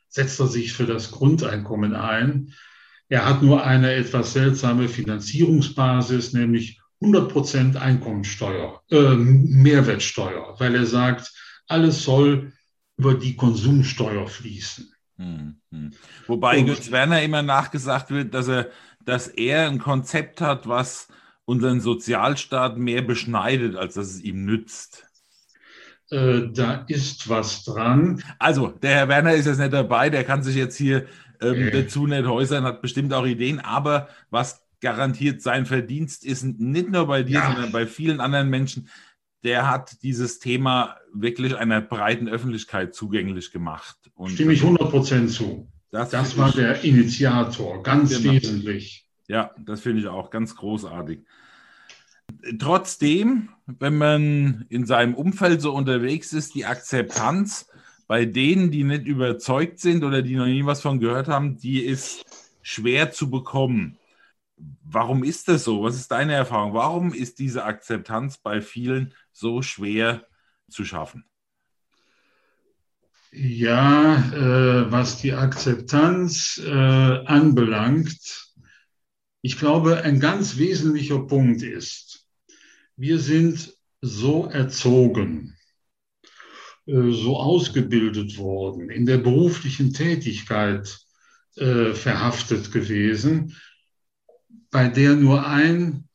setzt 0.08 0.40
er 0.40 0.46
sich 0.46 0.72
für 0.72 0.86
das 0.86 1.10
Grundeinkommen 1.10 1.94
ein. 1.94 2.52
Er 3.08 3.26
hat 3.26 3.42
nur 3.42 3.64
eine 3.64 3.92
etwas 3.92 4.32
seltsame 4.32 4.88
Finanzierungsbasis, 4.88 6.32
nämlich 6.32 6.80
100 7.00 7.30
Prozent 7.30 7.76
Einkommensteuer, 7.76 8.82
äh, 8.90 9.14
Mehrwertsteuer, 9.14 10.56
weil 10.58 10.74
er 10.74 10.86
sagt, 10.86 11.32
alles 11.68 12.02
soll 12.02 12.52
über 12.96 13.14
die 13.14 13.36
Konsumsteuer 13.36 14.26
fließen. 14.26 14.90
Hm, 15.18 15.60
hm. 15.70 15.92
Wobei 16.26 16.62
Götz 16.62 16.90
Werner 16.90 17.22
immer 17.22 17.42
nachgesagt 17.42 18.10
wird, 18.10 18.34
dass 18.34 18.48
er, 18.48 18.70
dass 19.06 19.28
er 19.28 19.68
ein 19.68 19.78
Konzept 19.78 20.42
hat, 20.42 20.68
was 20.68 21.08
unseren 21.46 21.80
Sozialstaat 21.80 22.76
mehr 22.76 23.02
beschneidet, 23.02 23.76
als 23.76 23.94
dass 23.94 24.08
es 24.08 24.20
ihm 24.20 24.44
nützt. 24.44 25.06
Äh, 26.10 26.48
da 26.52 26.84
ist 26.88 27.28
was 27.28 27.64
dran. 27.64 28.22
Also, 28.38 28.68
der 28.68 28.90
Herr 28.90 29.08
Werner 29.08 29.34
ist 29.34 29.46
jetzt 29.46 29.58
nicht 29.58 29.72
dabei, 29.72 30.10
der 30.10 30.24
kann 30.24 30.42
sich 30.42 30.56
jetzt 30.56 30.76
hier 30.76 31.06
ähm, 31.40 31.68
äh. 31.68 31.70
dazu 31.70 32.06
nicht 32.06 32.26
äußern, 32.26 32.64
hat 32.64 32.82
bestimmt 32.82 33.14
auch 33.14 33.26
Ideen, 33.26 33.60
aber 33.60 34.08
was 34.30 34.62
garantiert 34.80 35.40
sein 35.40 35.66
Verdienst 35.66 36.24
ist, 36.24 36.44
nicht 36.44 36.90
nur 36.90 37.06
bei 37.06 37.22
dir, 37.22 37.38
ja. 37.38 37.46
sondern 37.52 37.72
bei 37.72 37.86
vielen 37.86 38.20
anderen 38.20 38.50
Menschen, 38.50 38.88
der 39.42 39.70
hat 39.70 40.02
dieses 40.02 40.40
Thema 40.40 40.96
wirklich 41.12 41.56
einer 41.56 41.80
breiten 41.80 42.28
Öffentlichkeit 42.28 42.94
zugänglich 42.94 43.52
gemacht. 43.52 43.96
Und 44.14 44.32
Stimme 44.32 44.52
ich 44.52 44.62
100 44.62 44.90
Prozent 44.90 45.30
zu. 45.30 45.68
Das, 45.96 46.10
das 46.10 46.36
war 46.36 46.52
der 46.52 46.84
Initiator, 46.84 47.82
ganz 47.82 48.18
genau. 48.18 48.34
wesentlich. 48.34 49.06
Ja, 49.28 49.52
das 49.58 49.80
finde 49.80 50.00
ich 50.00 50.08
auch 50.08 50.28
ganz 50.28 50.54
großartig. 50.54 51.20
Trotzdem, 52.58 53.48
wenn 53.64 53.96
man 53.96 54.66
in 54.68 54.84
seinem 54.84 55.14
Umfeld 55.14 55.62
so 55.62 55.72
unterwegs 55.72 56.34
ist, 56.34 56.54
die 56.54 56.66
Akzeptanz 56.66 57.70
bei 58.06 58.26
denen, 58.26 58.70
die 58.70 58.84
nicht 58.84 59.06
überzeugt 59.06 59.80
sind 59.80 60.04
oder 60.04 60.20
die 60.20 60.36
noch 60.36 60.44
nie 60.44 60.66
was 60.66 60.82
von 60.82 61.00
gehört 61.00 61.28
haben, 61.28 61.56
die 61.56 61.82
ist 61.82 62.26
schwer 62.60 63.10
zu 63.10 63.30
bekommen. 63.30 63.96
Warum 64.84 65.24
ist 65.24 65.48
das 65.48 65.64
so? 65.64 65.82
Was 65.82 65.96
ist 65.96 66.10
deine 66.10 66.34
Erfahrung? 66.34 66.74
Warum 66.74 67.14
ist 67.14 67.38
diese 67.38 67.64
Akzeptanz 67.64 68.36
bei 68.36 68.60
vielen 68.60 69.14
so 69.32 69.62
schwer 69.62 70.26
zu 70.68 70.84
schaffen? 70.84 71.24
Ja, 73.38 74.16
äh, 74.32 74.90
was 74.90 75.20
die 75.20 75.34
Akzeptanz 75.34 76.58
äh, 76.64 76.70
anbelangt, 76.70 78.48
ich 79.42 79.58
glaube, 79.58 80.00
ein 80.00 80.20
ganz 80.20 80.56
wesentlicher 80.56 81.18
Punkt 81.18 81.60
ist, 81.60 82.26
wir 82.96 83.18
sind 83.18 83.74
so 84.00 84.46
erzogen, 84.46 85.54
äh, 86.86 87.10
so 87.10 87.36
ausgebildet 87.36 88.38
worden, 88.38 88.88
in 88.88 89.04
der 89.04 89.18
beruflichen 89.18 89.92
Tätigkeit 89.92 90.98
äh, 91.56 91.92
verhaftet 91.92 92.72
gewesen, 92.72 93.54
bei 94.70 94.88
der 94.88 95.14
nur 95.14 95.46
ein, 95.46 96.08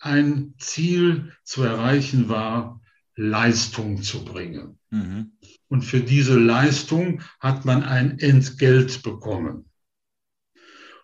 ein 0.00 0.54
Ziel 0.56 1.34
zu 1.44 1.64
erreichen 1.64 2.30
war, 2.30 2.80
Leistung 3.16 4.02
zu 4.02 4.24
bringen. 4.24 4.78
Mhm. 4.90 5.32
Und 5.68 5.82
für 5.82 6.00
diese 6.00 6.38
Leistung 6.38 7.22
hat 7.40 7.64
man 7.64 7.82
ein 7.82 8.18
Entgelt 8.18 9.02
bekommen. 9.02 9.70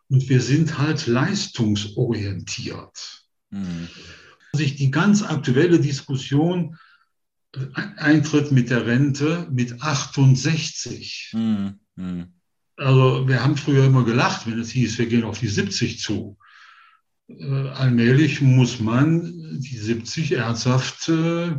Und 0.09 0.29
wir 0.29 0.43
sind 0.43 0.79
halt 0.79 1.07
leistungsorientiert. 1.07 3.25
Mhm. 3.51 3.89
Sich 4.53 4.77
die 4.77 4.91
ganz 4.91 5.23
aktuelle 5.23 5.81
Diskussion 5.81 6.77
äh, 7.55 7.61
eintritt 7.97 8.53
mit 8.53 8.69
der 8.69 8.87
Rente 8.87 9.49
mit 9.51 9.83
68. 9.83 11.31
Mhm. 11.33 11.81
mhm. 11.97 12.35
Also 12.77 13.29
wir 13.29 13.45
haben 13.45 13.57
früher 13.57 13.85
immer 13.85 14.05
gelacht, 14.05 14.47
wenn 14.47 14.59
es 14.59 14.71
hieß, 14.71 14.99
wir 14.99 15.07
gehen 15.07 15.25
auf 15.25 15.39
die 15.39 15.49
70 15.49 16.01
zu. 16.01 16.39
Äh, 17.29 17.69
allmählich 17.69 18.41
muss 18.41 18.81
man 18.81 19.61
die 19.61 19.77
70 19.77 20.33
ernsthaft 20.33 21.09
äh, 21.09 21.55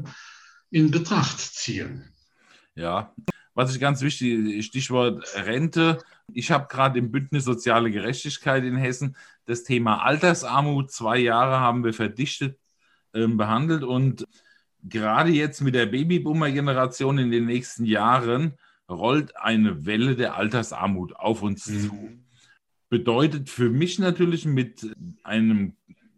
in 0.73 0.89
Betracht 0.89 1.39
ziehen. 1.39 2.03
Ja, 2.75 3.13
was 3.53 3.73
ich 3.73 3.79
ganz 3.79 4.01
wichtig, 4.01 4.65
Stichwort 4.65 5.23
Rente. 5.35 5.99
Ich 6.33 6.49
habe 6.49 6.67
gerade 6.67 6.97
im 6.97 7.11
Bündnis 7.11 7.45
Soziale 7.45 7.91
Gerechtigkeit 7.91 8.63
in 8.63 8.75
Hessen 8.75 9.15
das 9.45 9.63
Thema 9.63 10.03
Altersarmut. 10.03 10.91
Zwei 10.91 11.19
Jahre 11.19 11.59
haben 11.59 11.83
wir 11.83 11.93
verdichtet 11.93 12.57
äh, 13.13 13.27
behandelt 13.27 13.83
und 13.83 14.25
gerade 14.81 15.29
jetzt 15.29 15.61
mit 15.61 15.75
der 15.75 15.85
Babyboomer-Generation 15.85 17.19
in 17.19 17.29
den 17.29 17.45
nächsten 17.45 17.85
Jahren 17.85 18.57
rollt 18.89 19.37
eine 19.37 19.85
Welle 19.85 20.15
der 20.15 20.35
Altersarmut 20.35 21.15
auf 21.15 21.43
uns 21.43 21.67
mhm. 21.67 21.81
zu 21.81 22.09
bedeutet 22.89 23.49
für 23.49 23.69
mich 23.69 23.99
natürlich 23.99 24.45
mit 24.45 24.95
einem 25.23 25.75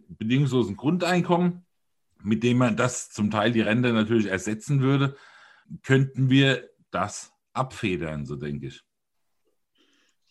bedingungslosen 0.08 0.76
Grundeinkommen, 0.76 1.65
mit 2.26 2.44
dem 2.44 2.58
man 2.58 2.76
das 2.76 3.10
zum 3.10 3.32
Teil 3.32 3.52
die 3.52 3.62
Rente 3.62 3.94
natürlich 3.94 4.26
ersetzen 4.28 4.82
würde, 4.82 5.16
könnten 5.84 6.30
wir 6.30 6.70
das 6.92 7.32
abfedern, 7.54 8.26
so 8.26 8.36
denke 8.36 8.68
ich. 8.68 8.82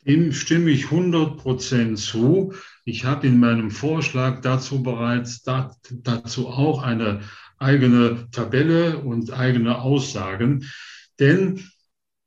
Dem 0.07 0.33
stimme 0.33 0.71
ich 0.71 0.87
100 0.87 1.39
Prozent 1.39 1.99
zu. 1.99 2.53
Ich 2.85 3.05
habe 3.05 3.27
in 3.27 3.39
meinem 3.39 3.71
Vorschlag 3.71 4.43
dazu 4.43 4.83
bereits 4.83 5.43
da, 5.43 5.75
dazu 5.91 6.49
auch 6.49 6.83
eine 6.83 7.23
eigene 7.59 8.29
Tabelle 8.31 8.99
und 8.99 9.33
eigene 9.33 9.81
Aussagen. 9.81 10.71
Denn 11.19 11.65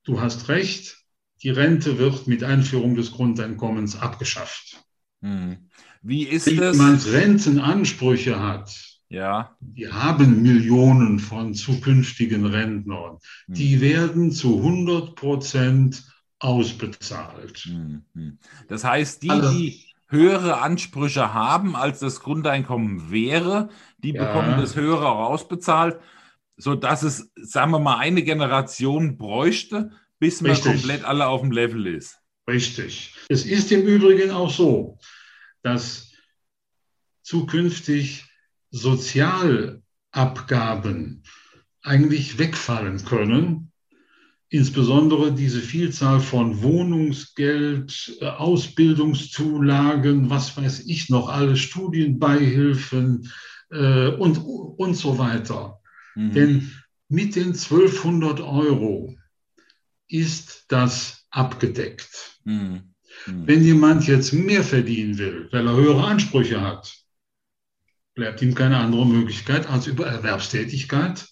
du 0.05 0.21
hast 0.21 0.49
recht, 0.49 0.97
die 1.43 1.51
Rente 1.51 1.99
wird 1.99 2.25
mit 2.25 2.43
Einführung 2.43 2.95
des 2.95 3.11
Grundeinkommens 3.11 3.95
abgeschafft. 3.95 4.83
Hm. 5.21 5.69
Wie 6.01 6.23
ist 6.23 6.47
Wenn 6.47 6.57
das? 6.57 6.77
jemand 6.77 7.05
Rentenansprüche 7.11 8.39
hat, 8.39 8.86
ja. 9.09 9.55
die 9.59 9.91
haben 9.91 10.41
Millionen 10.41 11.19
von 11.19 11.53
zukünftigen 11.53 12.45
Rentnern, 12.45 13.17
hm. 13.45 13.53
die 13.53 13.81
werden 13.81 14.31
zu 14.31 14.57
100 14.57 15.15
Prozent 15.15 16.03
ausbezahlt. 16.39 17.57
Hm, 17.59 18.03
hm. 18.13 18.37
Das 18.67 18.83
heißt, 18.83 19.23
die, 19.23 19.29
also, 19.29 19.51
die 19.51 19.85
höhere 20.07 20.61
Ansprüche 20.61 21.33
haben, 21.33 21.75
als 21.75 21.99
das 21.99 22.19
Grundeinkommen 22.19 23.11
wäre, 23.11 23.69
die 23.97 24.11
ja. 24.11 24.25
bekommen 24.25 24.59
das 24.59 24.75
höhere 24.75 25.05
rausbezahlt, 25.05 25.99
sodass 26.55 27.03
es, 27.03 27.31
sagen 27.35 27.71
wir 27.71 27.79
mal, 27.79 27.97
eine 27.97 28.23
Generation 28.23 29.17
bräuchte, 29.17 29.91
bis 30.19 30.41
man 30.41 30.51
Richtig. 30.51 30.71
komplett 30.71 31.03
alle 31.03 31.27
auf 31.27 31.41
dem 31.41 31.51
Level 31.51 31.87
ist. 31.87 32.19
Richtig. 32.49 33.13
Es 33.29 33.45
ist 33.45 33.71
im 33.71 33.85
Übrigen 33.85 34.31
auch 34.31 34.49
so, 34.49 34.97
dass 35.63 36.13
zukünftig 37.21 38.25
Sozialabgaben 38.71 41.23
eigentlich 41.81 42.37
wegfallen 42.37 43.03
können, 43.05 43.71
insbesondere 44.49 45.33
diese 45.33 45.61
Vielzahl 45.61 46.19
von 46.19 46.61
Wohnungsgeld, 46.61 48.17
äh, 48.21 48.25
Ausbildungszulagen, 48.25 50.29
was 50.29 50.57
weiß 50.57 50.85
ich 50.87 51.09
noch, 51.09 51.29
alle 51.29 51.57
Studienbeihilfen 51.57 53.31
äh, 53.71 54.07
und, 54.07 54.37
und 54.37 54.95
so 54.95 55.17
weiter. 55.17 55.79
Mhm. 56.15 56.33
Denn 56.33 56.71
mit 57.09 57.35
den 57.35 57.47
1200 57.47 58.39
Euro 58.41 59.15
ist 60.07 60.65
das 60.69 61.25
abgedeckt. 61.29 62.39
Mhm. 62.45 62.93
Mhm. 63.25 63.47
Wenn 63.47 63.63
jemand 63.63 64.07
jetzt 64.07 64.33
mehr 64.33 64.63
verdienen 64.63 65.17
will, 65.17 65.49
weil 65.51 65.67
er 65.67 65.75
höhere 65.75 66.05
Ansprüche 66.05 66.61
hat, 66.61 66.93
bleibt 68.17 68.41
ihm 68.41 68.55
keine 68.55 68.77
andere 68.77 69.05
Möglichkeit, 69.05 69.69
als 69.69 69.85
über 69.85 70.07
Erwerbstätigkeit 70.07 71.27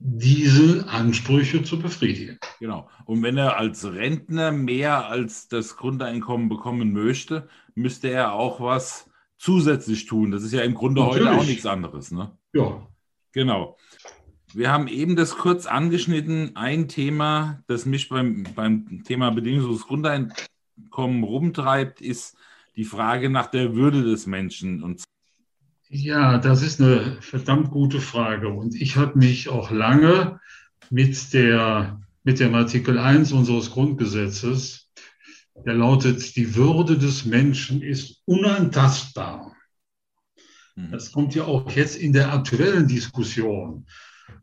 diese 0.00 0.88
Ansprüche 0.88 1.62
zu 1.62 1.78
befriedigen. 1.78 2.38
Genau. 2.58 2.90
Und 3.06 3.22
wenn 3.22 3.36
er 3.36 3.56
als 3.56 3.84
Rentner 3.84 4.50
mehr 4.52 5.06
als 5.06 5.48
das 5.48 5.76
Grundeinkommen 5.76 6.48
bekommen 6.48 6.92
möchte, 6.92 7.48
müsste 7.74 8.08
er 8.08 8.32
auch 8.32 8.60
was 8.60 9.08
zusätzlich 9.38 10.06
tun. 10.06 10.32
Das 10.32 10.42
ist 10.42 10.52
ja 10.52 10.62
im 10.62 10.74
Grunde 10.74 11.02
Natürlich. 11.02 11.28
heute 11.28 11.38
auch 11.38 11.46
nichts 11.46 11.66
anderes. 11.66 12.10
Ne? 12.10 12.36
Ja. 12.52 12.86
Genau. 13.32 13.76
Wir 14.52 14.72
haben 14.72 14.88
eben 14.88 15.14
das 15.14 15.36
kurz 15.36 15.66
angeschnitten. 15.66 16.56
Ein 16.56 16.88
Thema, 16.88 17.62
das 17.68 17.86
mich 17.86 18.08
beim, 18.08 18.44
beim 18.56 19.04
Thema 19.04 19.30
bedingungsloses 19.30 19.86
Grundeinkommen 19.86 21.22
rumtreibt, 21.22 22.00
ist 22.00 22.36
die 22.74 22.84
Frage 22.84 23.30
nach 23.30 23.46
der 23.46 23.76
Würde 23.76 24.02
des 24.02 24.26
Menschen. 24.26 24.82
Und 24.82 25.02
Ja, 25.90 26.36
das 26.36 26.60
ist 26.62 26.80
eine 26.80 27.16
verdammt 27.20 27.70
gute 27.70 28.00
Frage. 28.00 28.48
Und 28.48 28.74
ich 28.74 28.96
habe 28.96 29.16
mich 29.18 29.48
auch 29.48 29.70
lange 29.70 30.40
mit, 30.90 31.32
der, 31.32 32.02
mit 32.24 32.40
dem 32.40 32.54
Artikel 32.54 32.98
1 32.98 33.32
unseres 33.32 33.70
Grundgesetzes, 33.70 34.90
der 35.64 35.72
lautet, 35.74 36.36
die 36.36 36.54
Würde 36.54 36.98
des 36.98 37.24
Menschen 37.24 37.80
ist 37.82 38.20
unantastbar. 38.26 39.56
Mhm. 40.76 40.90
Das 40.92 41.10
kommt 41.10 41.34
ja 41.34 41.44
auch 41.44 41.72
jetzt 41.72 41.96
in 41.96 42.12
der 42.12 42.34
aktuellen 42.34 42.86
Diskussion 42.86 43.86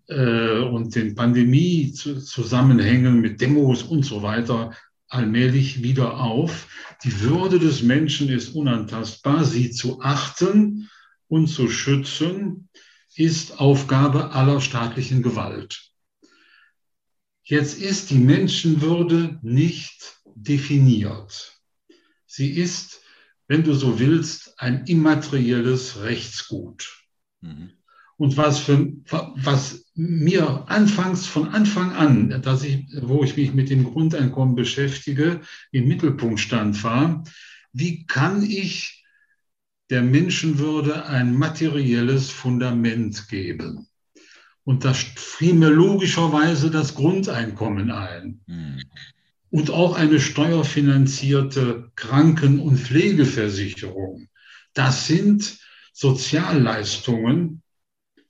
äh, 0.08 0.58
und 0.60 0.96
den 0.96 1.14
Pandemie-Zusammenhängen 1.14 3.22
mit 3.22 3.40
Demos 3.40 3.84
und 3.84 4.04
so 4.04 4.24
weiter 4.24 4.72
allmählich 5.08 5.84
wieder 5.84 6.20
auf. 6.20 6.68
Die 7.04 7.22
Würde 7.22 7.60
des 7.60 7.84
Menschen 7.84 8.30
ist 8.30 8.56
unantastbar. 8.56 9.46
Sie 9.46 9.70
zu 9.70 10.02
achten 10.02 10.90
und 11.28 11.48
zu 11.48 11.70
schützen 11.70 12.70
ist 13.16 13.60
Aufgabe 13.60 14.32
aller 14.32 14.62
staatlichen 14.62 15.24
Gewalt. 15.24 15.92
Jetzt 17.44 17.80
ist 17.80 18.10
die 18.10 18.18
Menschenwürde 18.18 19.40
nicht 19.42 20.20
definiert. 20.36 21.62
Sie 22.26 22.50
ist, 22.52 23.02
wenn 23.48 23.64
du 23.64 23.74
so 23.74 24.00
willst, 24.00 24.60
ein 24.60 24.86
immaterielles 24.86 26.02
Rechtsgut. 26.02 27.06
Mhm. 27.42 27.72
Und 28.18 28.38
was, 28.38 28.60
für, 28.60 28.94
was 29.10 29.92
mir 29.94 30.70
anfangs, 30.70 31.28
von 31.28 31.50
Anfang 31.50 31.92
an, 31.92 32.42
dass 32.42 32.64
ich, 32.64 32.86
wo 33.02 33.24
ich 33.24 33.36
mich 33.36 33.54
mit 33.54 33.70
dem 33.70 33.84
Grundeinkommen 33.84 34.56
beschäftige, 34.56 35.42
im 35.72 35.88
Mittelpunkt 35.88 36.40
stand, 36.40 36.82
war, 36.84 37.24
wie 37.74 38.06
kann 38.06 38.42
ich 38.42 39.05
der 39.90 40.02
Menschenwürde 40.02 41.06
ein 41.06 41.36
materielles 41.36 42.30
Fundament 42.30 43.28
geben? 43.30 43.88
Und 44.64 44.84
da 44.84 44.94
fiel 44.94 45.54
mir 45.54 45.70
logischerweise 45.70 46.72
das 46.72 46.96
Grundeinkommen 46.96 47.92
ein. 47.92 48.42
Mhm. 48.48 48.82
Und 49.52 49.70
auch 49.70 49.96
eine 49.96 50.20
steuerfinanzierte 50.20 51.92
Kranken- 51.96 52.60
und 52.60 52.78
Pflegeversicherung. 52.78 54.28
Das 54.74 55.08
sind 55.08 55.60
Sozialleistungen, 55.94 57.62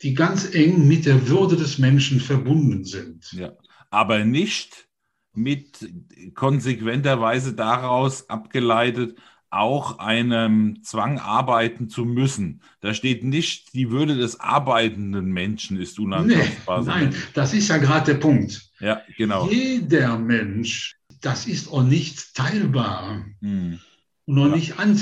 die 0.02 0.14
ganz 0.14 0.54
eng 0.54 0.88
mit 0.88 1.06
der 1.06 1.28
Würde 1.28 1.56
des 1.56 1.80
Menschen 1.80 2.20
verbunden 2.20 2.84
sind. 2.84 3.32
Ja, 3.32 3.54
aber 3.90 4.26
nicht 4.26 4.88
mit 5.34 5.90
konsequenterweise 6.36 7.54
daraus 7.54 8.30
abgeleitet, 8.30 9.18
auch 9.50 10.00
einem 10.00 10.84
Zwang 10.84 11.20
arbeiten 11.20 11.90
zu 11.90 12.06
müssen. 12.06 12.62
Da 12.82 12.94
steht 12.94 13.24
nicht, 13.24 13.74
die 13.74 13.90
Würde 13.90 14.18
des 14.18 14.40
arbeitenden 14.40 15.32
Menschen 15.32 15.80
ist 15.80 16.00
unantastbar. 16.00 16.82
Nee, 16.82 16.88
nein, 16.88 17.16
das 17.34 17.54
ist 17.54 17.70
ja 17.70 17.78
gerade 17.78 18.14
der 18.14 18.20
Punkt. 18.20 18.70
Ja, 18.80 19.02
genau. 19.18 19.50
Jeder 19.50 20.18
Mensch, 20.18 20.98
das 21.22 21.48
ist 21.48 21.72
auch 21.72 21.84
nicht 21.84 22.36
teilbar 22.36 23.26
hm. 23.42 23.80
und 24.26 24.36
noch 24.36 24.48
ja. 24.48 24.56
nicht 24.56 24.80
an, 24.80 25.00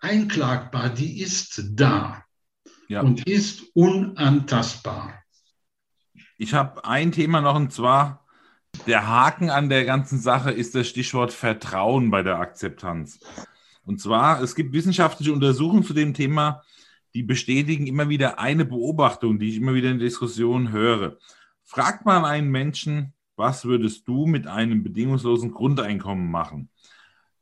einklagbar, 0.00 0.90
die 0.90 1.20
ist 1.20 1.62
da 1.72 2.24
ja. 2.88 3.00
und 3.00 3.26
ist 3.26 3.62
unantastbar. 3.74 5.22
Ich 6.36 6.54
habe 6.54 6.84
ein 6.84 7.12
Thema 7.12 7.40
noch 7.40 7.54
und 7.54 7.72
zwar 7.72 8.21
der 8.86 9.06
Haken 9.06 9.50
an 9.50 9.68
der 9.68 9.84
ganzen 9.84 10.18
Sache 10.18 10.50
ist 10.50 10.74
das 10.74 10.88
Stichwort 10.88 11.32
Vertrauen 11.32 12.10
bei 12.10 12.22
der 12.22 12.38
Akzeptanz. 12.38 13.20
Und 13.84 14.00
zwar, 14.00 14.40
es 14.42 14.54
gibt 14.54 14.72
wissenschaftliche 14.72 15.32
Untersuchungen 15.32 15.84
zu 15.84 15.94
dem 15.94 16.14
Thema, 16.14 16.62
die 17.14 17.22
bestätigen 17.22 17.86
immer 17.86 18.08
wieder 18.08 18.38
eine 18.38 18.64
Beobachtung, 18.64 19.38
die 19.38 19.50
ich 19.50 19.56
immer 19.56 19.74
wieder 19.74 19.90
in 19.90 19.98
Diskussionen 19.98 20.72
höre. 20.72 21.18
Fragt 21.62 22.06
man 22.06 22.24
einen 22.24 22.50
Menschen, 22.50 23.12
was 23.36 23.64
würdest 23.64 24.06
du 24.08 24.26
mit 24.26 24.46
einem 24.46 24.82
bedingungslosen 24.82 25.52
Grundeinkommen 25.52 26.30
machen? 26.30 26.68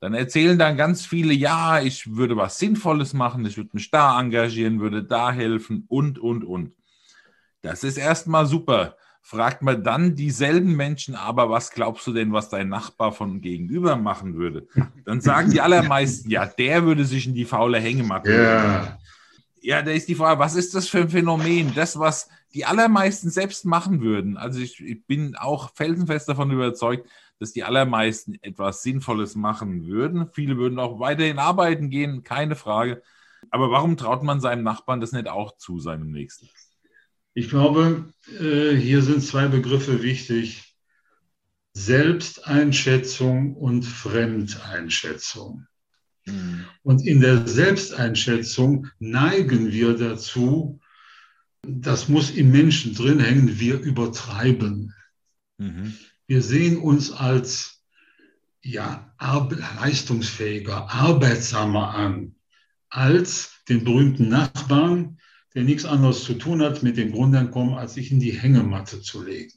Dann 0.01 0.15
erzählen 0.15 0.59
dann 0.59 0.79
ganz 0.79 1.05
viele, 1.05 1.35
ja, 1.35 1.81
ich 1.81 2.17
würde 2.17 2.37
was 2.37 2.59
Sinnvolles 2.59 3.13
machen, 3.13 3.45
ich 3.45 3.59
würde 3.59 3.71
mich 3.75 3.91
da 3.91 4.19
engagieren, 4.19 4.81
würde 4.81 5.05
da 5.05 5.31
helfen 5.31 5.85
und, 5.89 6.19
und, 6.19 6.43
und. 6.43 6.73
Das 7.61 7.85
ist 7.85 7.99
erstmal 7.99 8.47
super. 8.47 8.97
Fragt 9.23 9.63
man 9.63 9.85
dann 9.85 10.17
dieselben 10.17 10.75
Menschen 10.75 11.15
aber, 11.15 11.51
was 11.51 11.71
glaubst 11.71 12.07
du 12.07 12.13
denn, 12.13 12.33
was 12.33 12.49
dein 12.49 12.69
Nachbar 12.69 13.13
von 13.13 13.41
gegenüber 13.41 13.97
machen 13.97 14.35
würde? 14.35 14.67
Dann 15.05 15.21
sagen 15.21 15.51
die 15.51 15.61
allermeisten, 15.61 16.31
ja, 16.31 16.47
der 16.47 16.85
würde 16.85 17.05
sich 17.05 17.27
in 17.27 17.35
die 17.35 17.45
faule 17.45 17.79
Hängematte. 17.79 18.33
Ja. 18.33 18.99
Ja, 19.63 19.83
da 19.83 19.91
ist 19.91 20.09
die 20.09 20.15
Frage, 20.15 20.41
was 20.41 20.57
ist 20.57 20.75
das 20.75 20.89
für 20.89 21.01
ein 21.01 21.11
Phänomen? 21.11 21.75
Das, 21.75 21.99
was 21.99 22.31
die 22.55 22.65
allermeisten 22.65 23.31
selbst 23.31 23.65
machen 23.65 24.01
würden. 24.01 24.37
Also 24.37 24.59
ich, 24.59 24.81
ich 24.81 25.05
bin 25.07 25.37
auch 25.37 25.71
felsenfest 25.75 26.29
davon 26.29 26.51
überzeugt, 26.51 27.09
dass 27.39 27.53
die 27.53 27.65
allermeisten 27.65 28.39
etwas 28.43 28.83
Sinnvolles 28.83 29.37
machen 29.37 29.87
würden. 29.87 30.29
Viele 30.33 30.57
würden 30.57 30.79
auch 30.79 30.99
weiterhin 30.99 31.39
arbeiten 31.39 31.91
gehen, 31.91 32.23
keine 32.23 32.57
Frage. 32.57 33.03
Aber 33.51 33.71
warum 33.71 33.97
traut 33.97 34.23
man 34.23 34.41
seinem 34.41 34.63
Nachbarn 34.63 35.01
das 35.01 35.13
nicht 35.13 35.29
auch 35.29 35.57
zu, 35.57 35.79
seinem 35.79 36.11
Nächsten? 36.11 36.49
Ich 37.35 37.49
glaube, 37.49 38.13
äh, 38.41 38.75
hier 38.75 39.03
sind 39.03 39.23
zwei 39.23 39.49
Begriffe 39.49 40.03
wichtig. 40.03 40.77
Selbsteinschätzung 41.73 43.55
und 43.55 43.85
Fremdeinschätzung. 43.85 45.67
Mhm. 46.27 46.65
Und 46.83 47.07
in 47.07 47.21
der 47.21 47.47
Selbsteinschätzung 47.47 48.89
neigen 48.99 49.71
wir 49.71 49.97
dazu, 49.97 50.81
das 51.63 52.09
muss 52.09 52.31
im 52.31 52.51
Menschen 52.51 52.95
drin 52.95 53.21
hängen, 53.21 53.61
wir 53.61 53.79
übertreiben. 53.79 54.95
Mhm. 55.59 55.95
Wir 56.27 56.43
sehen 56.43 56.79
uns 56.79 57.13
als 57.13 57.85
ja, 58.63 59.15
leistungsfähiger, 59.19 60.91
arbeitsamer 60.91 61.95
an, 61.95 62.35
als 62.89 63.63
den 63.69 63.85
berühmten 63.85 64.29
Nachbarn, 64.29 65.20
der 65.55 65.65
nichts 65.65 65.85
anderes 65.85 66.25
zu 66.25 66.35
tun 66.35 66.63
hat 66.63 66.83
mit 66.83 66.97
dem 66.97 67.13
Grundeinkommen, 67.13 67.75
als 67.75 67.95
sich 67.95 68.11
in 68.11 68.21
die 68.21 68.33
Hängematte 68.33 69.01
zu 69.01 69.23
legen. 69.23 69.53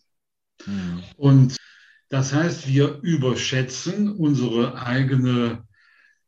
Mhm. 0.66 1.04
Und 1.18 1.58
das 2.10 2.34
heißt, 2.34 2.68
wir 2.68 3.00
überschätzen 3.02 4.12
unsere 4.12 4.80
eigene, 4.80 5.64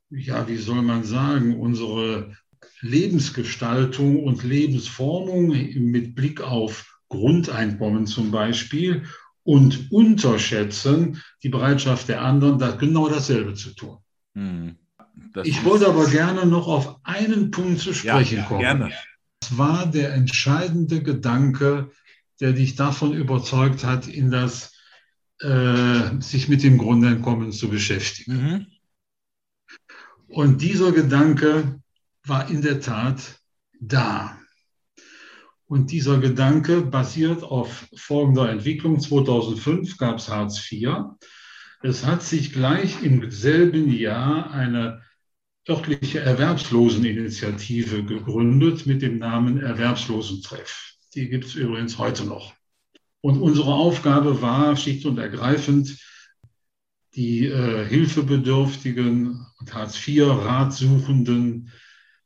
ja, 0.09 0.47
wie 0.47 0.57
soll 0.57 0.81
man 0.81 1.03
sagen, 1.03 1.59
unsere 1.59 2.35
Lebensgestaltung 2.81 4.23
und 4.23 4.43
Lebensformung 4.43 5.49
mit 5.49 6.15
Blick 6.15 6.41
auf 6.41 6.99
Grundeinkommen 7.09 8.07
zum 8.07 8.31
Beispiel 8.31 9.03
und 9.43 9.91
unterschätzen 9.91 11.21
die 11.43 11.49
Bereitschaft 11.49 12.09
der 12.09 12.23
anderen, 12.23 12.57
da 12.57 12.71
genau 12.71 13.07
dasselbe 13.07 13.53
zu 13.53 13.75
tun. 13.75 13.97
Hm, 14.33 14.77
das 15.33 15.47
ich 15.47 15.63
wollte 15.63 15.87
aber 15.87 16.07
gerne 16.07 16.45
noch 16.45 16.67
auf 16.67 16.99
einen 17.03 17.51
Punkt 17.51 17.79
zu 17.79 17.93
sprechen 17.93 18.39
ja, 18.39 18.43
kommen. 18.45 18.61
Gerne. 18.61 18.91
Das 19.39 19.57
war 19.57 19.85
der 19.85 20.13
entscheidende 20.13 21.03
Gedanke, 21.03 21.91
der 22.39 22.53
dich 22.53 22.75
davon 22.75 23.13
überzeugt 23.13 23.83
hat, 23.83 24.07
in 24.07 24.31
das 24.31 24.73
äh, 25.39 26.19
sich 26.19 26.47
mit 26.47 26.63
dem 26.63 26.77
Grundeinkommen 26.77 27.51
zu 27.51 27.69
beschäftigen. 27.69 28.35
Mhm. 28.35 28.67
Und 30.27 30.61
dieser 30.61 30.91
Gedanke 30.91 31.81
war 32.25 32.49
in 32.49 32.61
der 32.61 32.81
Tat 32.81 33.39
da. 33.79 34.37
Und 35.67 35.91
dieser 35.91 36.19
Gedanke 36.19 36.81
basiert 36.81 37.43
auf 37.43 37.87
folgender 37.95 38.49
Entwicklung. 38.49 38.99
2005 38.99 39.97
gab 39.97 40.17
es 40.17 40.29
Hartz 40.29 40.71
IV. 40.71 41.15
Es 41.81 42.05
hat 42.05 42.23
sich 42.23 42.53
gleich 42.53 43.03
im 43.03 43.29
selben 43.31 43.91
Jahr 43.91 44.51
eine 44.51 45.01
örtliche 45.67 46.19
Erwerbsloseninitiative 46.19 48.03
gegründet 48.03 48.85
mit 48.85 49.01
dem 49.01 49.17
Namen 49.17 49.59
Erwerbslosentreff. 49.59 50.93
Die 51.15 51.29
gibt 51.29 51.45
es 51.45 51.55
übrigens 51.55 51.97
heute 51.97 52.25
noch. 52.25 52.53
Und 53.21 53.41
unsere 53.41 53.73
Aufgabe 53.73 54.41
war 54.41 54.75
schlicht 54.77 55.05
und 55.05 55.17
ergreifend, 55.17 55.97
die 57.15 57.47
äh, 57.47 57.85
Hilfebedürftigen 57.85 59.45
und 59.59 59.73
Hartz-IV-Ratsuchenden 59.73 61.71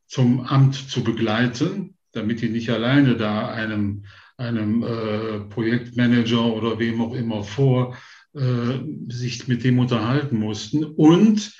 zum 0.06 0.40
Amt 0.40 0.74
zu 0.74 1.02
begleiten 1.04 1.94
damit 2.12 2.42
die 2.42 2.48
nicht 2.48 2.70
alleine 2.70 3.16
da 3.16 3.48
einem, 3.48 4.04
einem 4.36 4.82
äh, 4.82 5.40
Projektmanager 5.48 6.44
oder 6.44 6.78
wem 6.78 7.00
auch 7.00 7.14
immer 7.14 7.44
vor 7.44 7.96
äh, 8.34 8.80
sich 9.08 9.48
mit 9.48 9.64
dem 9.64 9.78
unterhalten 9.78 10.38
mussten. 10.38 10.84
Und 10.84 11.52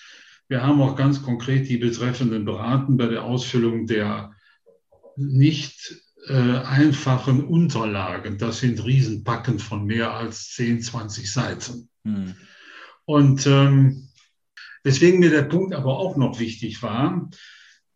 wir 0.50 0.64
haben 0.64 0.82
auch 0.82 0.96
ganz 0.96 1.22
konkret 1.22 1.68
die 1.68 1.76
Betreffenden 1.76 2.44
beraten 2.44 2.96
bei 2.96 3.06
der 3.06 3.22
Ausfüllung 3.22 3.86
der 3.86 4.32
nicht 5.14 5.94
äh, 6.26 6.32
einfachen 6.34 7.44
Unterlagen. 7.44 8.36
Das 8.36 8.58
sind 8.58 8.84
Riesenpacken 8.84 9.60
von 9.60 9.84
mehr 9.84 10.12
als 10.12 10.50
10, 10.50 10.82
20 10.82 11.32
Seiten. 11.32 11.88
Hm. 12.04 12.34
Und 13.04 13.46
ähm, 13.46 14.08
weswegen 14.82 15.20
mir 15.20 15.30
der 15.30 15.44
Punkt 15.44 15.72
aber 15.72 15.96
auch 15.96 16.16
noch 16.16 16.40
wichtig 16.40 16.82
war, 16.82 17.30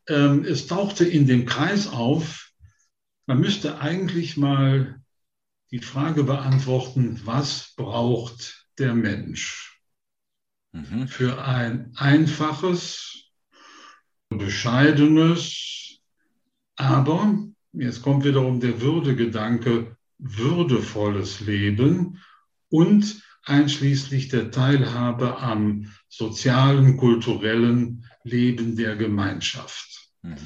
ähm, 0.09 0.45
es 0.45 0.69
tauchte 0.69 1.05
in 1.05 1.27
dem 1.27 1.47
Kreis 1.47 1.89
auf, 1.89 2.53
man 3.27 3.41
müsste 3.41 3.81
eigentlich 3.81 4.37
mal 4.37 5.01
die 5.73 5.81
Frage 5.81 6.23
beantworten, 6.23 7.21
was 7.25 7.75
braucht 7.77 8.69
der 8.79 8.95
Mensch 8.95 9.74
mhm. 10.75 11.09
für 11.09 11.43
ein 11.45 11.93
einfaches, 11.97 13.31
bescheidenes, 14.29 16.01
aber, 16.77 17.39
jetzt 17.73 18.03
kommt 18.03 18.25
wiederum 18.25 18.61
der 18.61 18.81
Würdegedanke, 18.81 19.97
würdevolles 20.19 21.41
Leben 21.41 22.21
und 22.69 23.23
einschließlich 23.45 24.29
der 24.29 24.51
Teilhabe 24.51 25.39
am 25.39 25.93
sozialen, 26.09 26.97
kulturellen 26.97 28.05
Leben 28.25 28.77
der 28.77 28.97
Gemeinschaft. 28.97 30.11
Mhm. 30.23 30.39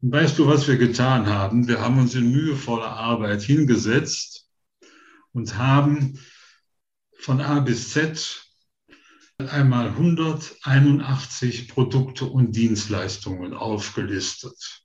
Weißt 0.00 0.38
du, 0.38 0.46
was 0.46 0.68
wir 0.68 0.76
getan 0.76 1.26
haben? 1.26 1.66
Wir 1.66 1.80
haben 1.80 1.98
uns 1.98 2.14
in 2.14 2.30
mühevoller 2.30 2.90
Arbeit 2.90 3.42
hingesetzt 3.42 4.48
und 5.32 5.58
haben 5.58 6.20
von 7.18 7.40
A 7.40 7.58
bis 7.58 7.90
Z 7.90 8.47
einmal 9.46 9.90
181 9.90 11.68
Produkte 11.68 12.24
und 12.24 12.56
Dienstleistungen 12.56 13.54
aufgelistet. 13.54 14.82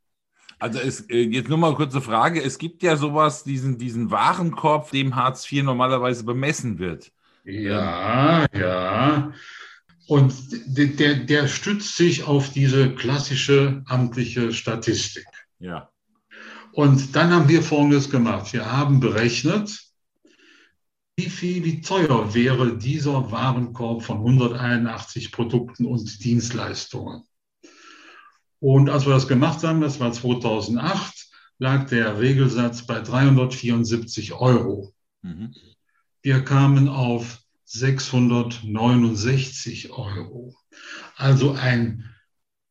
Also 0.60 0.80
es, 0.80 1.10
äh, 1.10 1.24
jetzt 1.24 1.50
nur 1.50 1.58
mal 1.58 1.70
eine 1.70 1.76
kurze 1.76 2.02
Frage. 2.02 2.42
Es 2.42 2.60
gibt 2.60 2.84
ja 2.84 2.96
sowas, 2.96 3.44
diesen, 3.44 3.80
diesen 3.80 4.12
Warenkorb, 4.12 4.92
dem 4.92 5.16
Hartz 5.16 5.52
IV 5.52 5.64
normalerweise 5.64 6.24
bemessen 6.24 6.78
wird. 6.78 7.12
Ja, 7.44 8.46
ja. 8.56 9.34
Und 10.08 10.34
der, 10.68 11.16
der 11.16 11.48
stützt 11.48 11.98
sich 11.98 12.26
auf 12.26 12.52
diese 12.52 12.94
klassische 12.94 13.82
amtliche 13.88 14.54
Statistik. 14.54 15.26
Ja. 15.58 15.90
Und 16.74 17.16
dann 17.16 17.32
haben 17.32 17.50
wir 17.50 17.64
Folgendes 17.64 18.10
gemacht. 18.10 18.54
Wir 18.54 18.72
haben 18.72 19.00
berechnet, 19.00 19.83
wie 21.16 21.30
viel, 21.30 21.64
wie 21.64 21.82
teuer 21.82 22.34
wäre 22.34 22.76
dieser 22.78 23.32
Warenkorb 23.32 24.02
von 24.04 24.18
181 24.18 25.32
Produkten 25.32 25.86
und 25.86 26.24
Dienstleistungen. 26.24 27.22
Und 28.60 28.90
als 28.90 29.06
wir 29.06 29.14
das 29.14 29.28
gemacht 29.28 29.62
haben, 29.64 29.82
das 29.82 30.00
war 30.00 30.12
2008, 30.12 31.28
lag 31.60 31.88
der 31.88 32.20
Regelsatz 32.20 32.88
bei 32.88 33.00
374 33.02 34.34
Euro. 34.34 34.96
Mhm. 35.22 35.54
Wir 36.22 36.44
kamen 36.44 36.88
auf 36.88 37.42
669 37.66 39.92
Euro. 39.92 40.56
Also 41.16 41.52
ein 41.52 42.10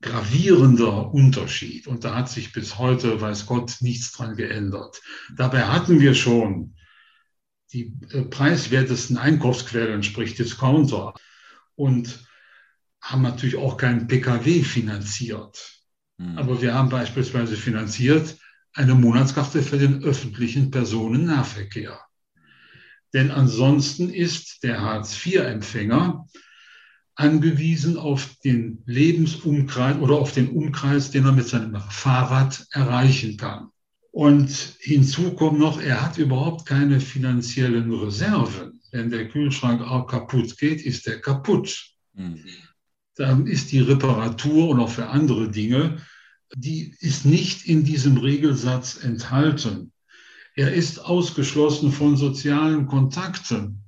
gravierender 0.00 1.12
Unterschied. 1.12 1.86
Und 1.86 2.02
da 2.04 2.16
hat 2.16 2.28
sich 2.28 2.52
bis 2.52 2.76
heute, 2.78 3.20
weiß 3.20 3.46
Gott, 3.46 3.76
nichts 3.80 4.10
dran 4.12 4.34
geändert. 4.36 5.00
Dabei 5.36 5.66
hatten 5.66 6.00
wir 6.00 6.14
schon 6.14 6.74
die 7.72 7.94
äh, 8.10 8.22
preiswertesten 8.22 9.16
Einkaufsquellen, 9.16 10.02
sprich 10.02 10.34
Discounter, 10.34 11.14
und 11.74 12.26
haben 13.00 13.22
natürlich 13.22 13.56
auch 13.56 13.76
keinen 13.76 14.06
Pkw 14.06 14.62
finanziert. 14.62 15.82
Mhm. 16.18 16.38
Aber 16.38 16.62
wir 16.62 16.74
haben 16.74 16.88
beispielsweise 16.88 17.56
finanziert 17.56 18.36
eine 18.74 18.94
Monatskarte 18.94 19.62
für 19.62 19.78
den 19.78 20.02
öffentlichen 20.02 20.70
Personennahverkehr. 20.70 22.00
Denn 23.12 23.30
ansonsten 23.30 24.08
ist 24.08 24.62
der 24.62 24.80
Hartz-IV-Empfänger 24.80 26.26
angewiesen 27.14 27.98
auf 27.98 28.36
den 28.42 28.82
Lebensumkreis 28.86 29.98
oder 29.98 30.14
auf 30.14 30.32
den 30.32 30.48
Umkreis, 30.48 31.10
den 31.10 31.26
er 31.26 31.32
mit 31.32 31.46
seinem 31.46 31.78
Fahrrad 31.90 32.66
erreichen 32.70 33.36
kann. 33.36 33.68
Und 34.12 34.76
hinzu 34.80 35.32
kommt 35.32 35.58
noch, 35.58 35.80
er 35.80 36.02
hat 36.02 36.18
überhaupt 36.18 36.66
keine 36.66 37.00
finanziellen 37.00 37.90
Reserven. 37.92 38.80
Wenn 38.92 39.10
der 39.10 39.28
Kühlschrank 39.28 39.80
auch 39.80 40.06
kaputt 40.06 40.58
geht, 40.58 40.82
ist 40.82 41.06
er 41.06 41.18
kaputt. 41.18 41.92
Mhm. 42.12 42.44
Dann 43.16 43.46
ist 43.46 43.72
die 43.72 43.80
Reparatur 43.80 44.68
und 44.68 44.80
auch 44.80 44.90
für 44.90 45.08
andere 45.08 45.50
Dinge, 45.50 45.96
die 46.54 46.94
ist 47.00 47.24
nicht 47.24 47.66
in 47.66 47.84
diesem 47.84 48.18
Regelsatz 48.18 49.02
enthalten. 49.02 49.92
Er 50.54 50.74
ist 50.74 51.02
ausgeschlossen 51.02 51.90
von 51.90 52.18
sozialen 52.18 52.86
Kontakten. 52.86 53.82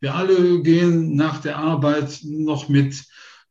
Wir 0.00 0.16
alle 0.16 0.62
gehen 0.62 1.14
nach 1.14 1.40
der 1.40 1.58
Arbeit 1.58 2.20
noch 2.24 2.68
mit 2.68 3.04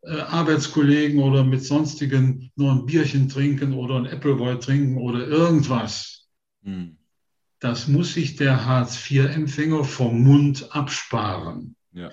Arbeitskollegen 0.03 1.19
oder 1.19 1.43
mit 1.43 1.63
sonstigen 1.63 2.51
nur 2.55 2.71
ein 2.71 2.85
Bierchen 2.85 3.27
trinken 3.27 3.73
oder 3.73 3.97
ein 3.97 4.07
Appleboy 4.07 4.57
trinken 4.59 4.97
oder 4.97 5.27
irgendwas. 5.27 6.27
Hm. 6.63 6.97
Das 7.59 7.87
muss 7.87 8.13
sich 8.13 8.37
der 8.37 8.65
Hartz-IV-Empfänger 8.65 9.83
vom 9.83 10.23
Mund 10.23 10.73
absparen. 10.73 11.75
Ja. 11.91 12.11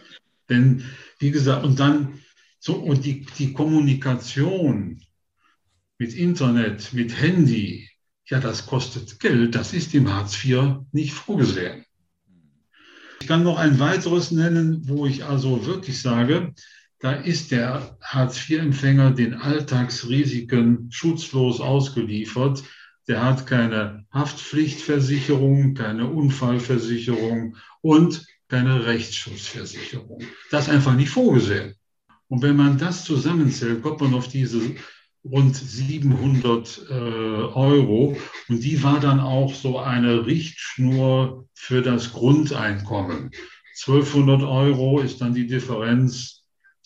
Denn, 0.49 0.85
wie 1.19 1.31
gesagt, 1.31 1.65
und 1.65 1.79
dann 1.79 2.21
so, 2.59 2.75
und 2.75 3.05
die, 3.05 3.25
die 3.39 3.53
Kommunikation 3.53 5.01
mit 5.99 6.15
Internet, 6.15 6.93
mit 6.93 7.21
Handy, 7.21 7.89
ja, 8.27 8.41
das 8.41 8.67
kostet 8.67 9.21
Geld, 9.21 9.55
das 9.55 9.73
ist 9.73 9.95
im 9.95 10.13
Hartz 10.13 10.45
IV 10.45 10.81
nicht 10.91 11.13
vorgesehen. 11.13 11.85
Ich 13.21 13.29
kann 13.29 13.45
noch 13.45 13.59
ein 13.59 13.79
weiteres 13.79 14.33
nennen, 14.33 14.89
wo 14.89 15.07
ich 15.07 15.25
also 15.25 15.65
wirklich 15.65 16.01
sage, 16.03 16.53
da 16.99 17.13
ist 17.13 17.51
der 17.51 17.99
Hartz-IV-Empfänger 18.01 19.11
den 19.11 19.35
Alltagsrisiken 19.35 20.89
schutzlos 20.91 21.61
ausgeliefert. 21.61 22.63
Der 23.07 23.23
hat 23.23 23.47
keine 23.47 24.05
Haftpflichtversicherung, 24.13 25.75
keine 25.75 26.09
Unfallversicherung 26.11 27.57
und 27.83 28.27
keine 28.49 28.87
Rechtsschutzversicherung. 28.87 30.23
Das 30.51 30.69
ist 30.69 30.73
einfach 30.73 30.95
nicht 30.95 31.11
vorgesehen. 31.11 31.75
Und 32.29 32.43
wenn 32.43 32.57
man 32.57 32.79
das 32.79 33.05
zusammenzählt, 33.05 33.83
kommt 33.83 34.01
man 34.01 34.15
auf 34.15 34.29
diese 34.29 34.61
rund 35.25 35.57
700 35.57 36.87
äh, 36.89 36.93
Euro. 36.93 38.17
Und 38.49 38.65
die 38.65 38.83
war 38.83 39.01
dann 39.01 39.21
auch 39.21 39.55
so 39.55 39.79
eine 39.79 40.27
Richtschnur 40.27 41.49
für 41.55 41.83
das 41.83 42.13
Grundeinkommen. 42.13 43.31
1200 43.87 44.43
Euro 44.43 45.01
ist 45.01 45.21
dann 45.21 45.35
die 45.35 45.47
Differenz 45.47 46.36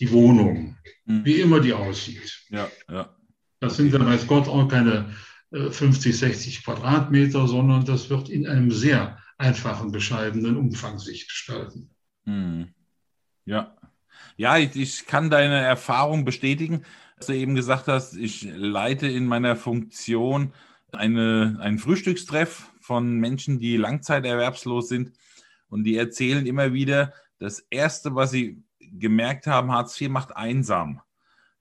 die 0.01 0.11
Wohnung, 0.11 0.77
mhm. 1.05 1.25
wie 1.25 1.41
immer 1.41 1.61
die 1.61 1.73
aussieht. 1.73 2.43
Ja, 2.49 2.69
ja. 2.91 3.15
Das 3.61 3.77
sind 3.77 3.93
dann, 3.93 4.07
weiß 4.07 4.27
Gott, 4.27 4.49
auch 4.49 4.67
keine 4.69 5.11
50, 5.53 6.13
äh, 6.13 6.17
60 6.17 6.65
Quadratmeter, 6.65 7.47
sondern 7.47 7.85
das 7.85 8.09
wird 8.09 8.31
in 8.31 8.47
einem 8.47 8.71
sehr 8.71 9.19
einfachen, 9.37 9.93
bescheidenen 9.93 10.57
Umfang 10.57 10.99
sich 10.99 11.29
gestalten. 11.29 11.91
Mhm. 12.25 12.69
Ja. 13.45 13.77
Ja, 14.37 14.57
ich, 14.57 14.75
ich 14.77 15.07
kann 15.07 15.29
deine 15.29 15.61
Erfahrung 15.61 16.25
bestätigen, 16.25 16.85
dass 17.17 17.27
du 17.27 17.35
eben 17.35 17.55
gesagt 17.55 17.89
hast, 17.89 18.17
ich 18.17 18.43
leite 18.43 19.07
in 19.07 19.27
meiner 19.27 19.57
Funktion 19.57 20.53
eine, 20.93 21.59
einen 21.61 21.79
Frühstückstreff 21.79 22.71
von 22.81 23.17
Menschen, 23.17 23.59
die 23.59 23.77
langzeiterwerbslos 23.77 24.89
sind. 24.89 25.13
Und 25.69 25.85
die 25.85 25.97
erzählen 25.97 26.47
immer 26.47 26.73
wieder, 26.73 27.13
das 27.39 27.61
Erste, 27.71 28.15
was 28.15 28.31
sie 28.31 28.63
gemerkt 28.98 29.46
haben, 29.46 29.72
Hartz 29.72 30.00
IV 30.00 30.11
macht 30.11 30.37
einsam. 30.37 31.00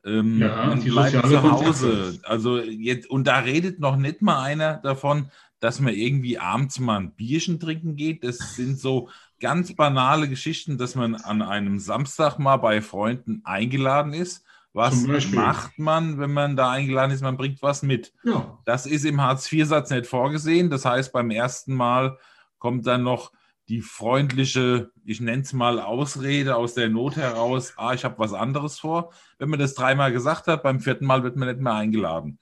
Ähm, 0.06 0.40
ja, 0.40 0.66
man 0.68 0.82
bleibt 0.82 1.28
zu 1.28 1.42
Hause. 1.44 2.20
Also 2.24 2.60
jetzt, 2.60 3.10
und 3.10 3.28
da 3.28 3.40
redet 3.40 3.80
noch 3.80 3.98
nicht 3.98 4.22
mal 4.22 4.42
einer 4.42 4.78
davon, 4.78 5.30
dass 5.60 5.80
man 5.80 5.94
irgendwie 5.94 6.40
abends 6.40 6.80
mal 6.80 7.00
ein 7.00 7.12
Bierchen 7.12 7.60
trinken 7.60 7.96
geht. 7.96 8.24
Das 8.24 8.56
sind 8.56 8.80
so 8.80 9.10
ganz 9.40 9.76
banale 9.76 10.30
Geschichten, 10.30 10.78
dass 10.78 10.96
man 10.96 11.16
an 11.16 11.42
einem 11.42 11.80
Samstag 11.80 12.40
mal 12.40 12.58
bei 12.58 12.82
Freunden 12.82 13.42
eingeladen 13.44 14.14
ist. 14.14 14.46
Was 14.72 15.04
macht 15.32 15.80
man, 15.80 16.20
wenn 16.20 16.32
man 16.32 16.56
da 16.56 16.72
eingeladen 16.72 17.12
ist? 17.12 17.22
Man 17.22 17.38
bringt 17.38 17.62
was 17.62 17.82
mit. 17.82 18.14
Ja. 18.24 18.60
Das 18.66 18.86
ist 18.86 19.04
im 19.04 19.20
Hartz-IV-Satz 19.20 19.90
nicht 19.90 20.06
vorgesehen. 20.06 20.70
Das 20.70 20.86
heißt, 20.86 21.12
beim 21.12 21.32
ersten 21.32 21.74
Mal 21.74 22.18
kommt 22.60 22.86
dann 22.86 23.04
noch 23.04 23.32
die 23.70 23.82
freundliche, 23.82 24.92
ich 25.06 25.22
nenne 25.22 25.44
es 25.44 25.54
mal 25.54 25.80
Ausrede 25.80 26.56
aus 26.56 26.74
der 26.74 26.90
Not 26.90 27.16
heraus, 27.16 27.74
ah, 27.78 27.94
ich 27.94 28.04
habe 28.04 28.18
was 28.18 28.34
anderes 28.34 28.80
vor. 28.80 29.14
Wenn 29.38 29.50
man 29.50 29.60
das 29.60 29.76
dreimal 29.76 30.12
gesagt 30.12 30.48
hat, 30.48 30.64
beim 30.64 30.80
vierten 30.80 31.06
Mal 31.06 31.24
wird 31.24 31.36
man 31.36 31.48
nicht 31.48 31.62
mehr 31.62 31.76
eingeladen. 31.76 32.40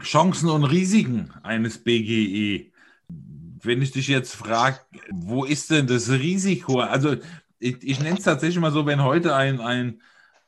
Chancen 0.00 0.48
und 0.50 0.64
Risiken 0.64 1.32
eines 1.42 1.82
BGE. 1.82 2.72
Wenn 3.08 3.82
ich 3.82 3.90
dich 3.90 4.06
jetzt 4.06 4.36
frage, 4.36 4.78
wo 5.10 5.44
ist 5.44 5.70
denn 5.70 5.88
das 5.88 6.10
Risiko? 6.10 6.80
Also 6.80 7.16
ich, 7.58 7.82
ich 7.82 8.00
nenne 8.00 8.18
es 8.18 8.24
tatsächlich 8.24 8.60
mal 8.60 8.72
so, 8.72 8.86
wenn 8.86 9.02
heute 9.02 9.34
ein, 9.34 9.60
ein 9.60 10.00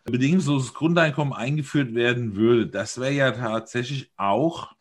bedingungsloses 0.04 0.74
Grundeinkommen 0.74 1.32
eingeführt 1.32 1.94
werden 1.94 2.36
würde, 2.36 2.68
das 2.68 3.00
wäre 3.00 3.12
ja 3.12 3.32
tatsächlich 3.32 4.12
auch 4.16 4.74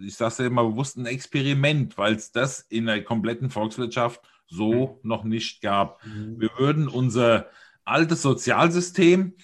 ich 0.00 0.16
sage 0.16 0.32
es 0.32 0.38
ja 0.38 0.46
immer 0.46 0.64
bewusst, 0.64 0.96
ein 0.96 1.06
Experiment, 1.06 1.98
weil 1.98 2.14
es 2.14 2.32
das 2.32 2.60
in 2.68 2.86
der 2.86 3.02
kompletten 3.04 3.50
Volkswirtschaft 3.50 4.20
so 4.46 5.00
mhm. 5.02 5.08
noch 5.08 5.24
nicht 5.24 5.60
gab. 5.60 6.04
Mhm. 6.04 6.40
Wir 6.40 6.50
würden 6.58 6.88
unser 6.88 7.48
altes 7.84 8.22
Sozialsystem 8.22 9.34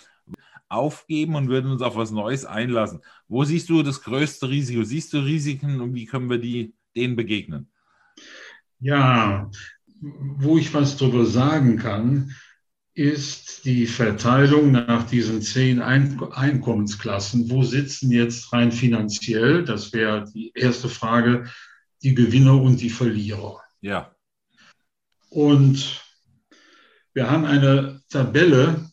aufgeben 0.68 1.36
und 1.36 1.48
würden 1.48 1.70
uns 1.70 1.82
auf 1.82 1.96
was 1.96 2.10
Neues 2.10 2.44
einlassen. 2.44 3.00
Wo 3.28 3.44
siehst 3.44 3.68
du 3.68 3.82
das 3.82 4.02
größte 4.02 4.48
Risiko? 4.48 4.82
Siehst 4.82 5.12
du 5.12 5.18
Risiken 5.18 5.80
und 5.80 5.94
wie 5.94 6.06
können 6.06 6.30
wir 6.30 6.38
die, 6.38 6.74
denen 6.96 7.16
begegnen? 7.16 7.70
Ja, 8.80 9.50
wo 10.00 10.58
ich 10.58 10.74
was 10.74 10.96
darüber 10.96 11.24
sagen 11.24 11.76
kann, 11.76 12.34
ist 12.94 13.64
die 13.64 13.86
Verteilung 13.86 14.70
nach 14.70 15.06
diesen 15.06 15.42
zehn 15.42 15.82
Einkommensklassen. 15.82 17.50
Wo 17.50 17.64
sitzen 17.64 18.12
jetzt 18.12 18.52
rein 18.52 18.70
finanziell, 18.70 19.64
das 19.64 19.92
wäre 19.92 20.30
die 20.32 20.52
erste 20.54 20.88
Frage, 20.88 21.50
die 22.02 22.14
Gewinner 22.14 22.60
und 22.60 22.80
die 22.80 22.90
Verlierer? 22.90 23.60
Ja. 23.80 24.14
Und 25.28 26.04
wir 27.14 27.28
haben 27.28 27.44
eine 27.44 28.00
Tabelle 28.08 28.90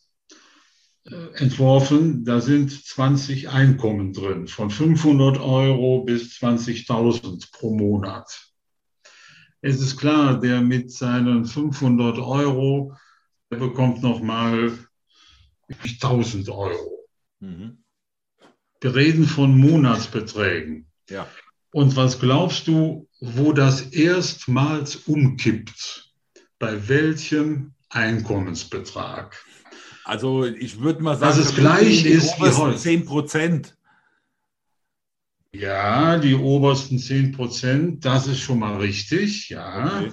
äh, 1.06 1.34
entworfen, 1.36 2.26
da 2.26 2.42
sind 2.42 2.72
20 2.72 3.50
Einkommen 3.50 4.14
drin, 4.14 4.48
von 4.48 4.72
500 4.72 5.40
Euro 5.40 6.04
bis 6.04 6.40
20.000 6.40 7.52
pro 7.52 7.76
Monat. 7.76 8.48
Es 9.62 9.80
ist 9.80 9.98
klar, 9.98 10.40
der 10.40 10.62
mit 10.62 10.92
seinen 10.92 11.46
500 11.46 12.18
Euro 12.18 12.96
der 13.52 13.58
bekommt 13.58 14.02
nochmal 14.02 14.78
1000 15.84 16.50
Euro. 16.50 17.08
Mhm. 17.40 17.84
Wir 18.80 18.96
reden 18.96 19.26
von 19.26 19.58
Monatsbeträgen. 19.58 20.88
Ja. 21.10 21.28
Und 21.72 21.96
was 21.96 22.20
glaubst 22.20 22.68
du, 22.68 23.08
wo 23.20 23.54
das 23.54 23.82
erstmals 23.82 24.96
umkippt? 24.96 26.14
Bei 26.58 26.88
welchem 26.88 27.74
Einkommensbetrag? 27.90 29.46
Also 30.06 30.46
ich 30.46 30.80
würde 30.80 31.04
mal 31.04 31.16
sagen, 31.18 31.38
dass 31.38 31.46
es 31.46 31.56
gleich 31.56 32.06
ist 32.06 32.38
wie 32.40 32.50
heute. 32.50 32.78
10 32.78 33.06
Prozent. 33.06 33.78
Ja, 35.54 36.18
die 36.18 36.36
obersten 36.36 36.98
10 36.98 37.34
Prozent, 37.34 38.06
das 38.06 38.28
ist 38.28 38.40
schon 38.40 38.60
mal 38.60 38.78
richtig, 38.78 39.50
ja. 39.50 40.00
Okay. 40.00 40.12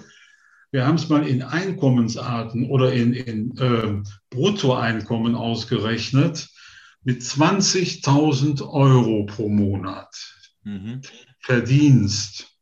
Wir 0.70 0.86
haben 0.86 0.96
es 0.96 1.08
mal 1.08 1.26
in 1.26 1.42
Einkommensarten 1.42 2.68
oder 2.68 2.92
in, 2.92 3.14
in 3.14 3.56
äh, 3.56 4.02
Bruttoeinkommen 4.30 5.34
ausgerechnet 5.34 6.48
mit 7.04 7.22
20.000 7.22 8.68
Euro 8.68 9.24
pro 9.24 9.48
Monat 9.48 10.14
mhm. 10.64 11.00
Verdienst 11.40 12.58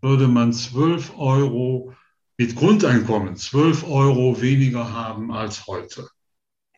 würde 0.00 0.28
man 0.28 0.52
12 0.52 1.18
Euro 1.18 1.94
mit 2.38 2.54
Grundeinkommen 2.56 3.36
12 3.36 3.84
Euro 3.88 4.40
weniger 4.40 4.92
haben 4.92 5.32
als 5.32 5.66
heute. 5.66 6.08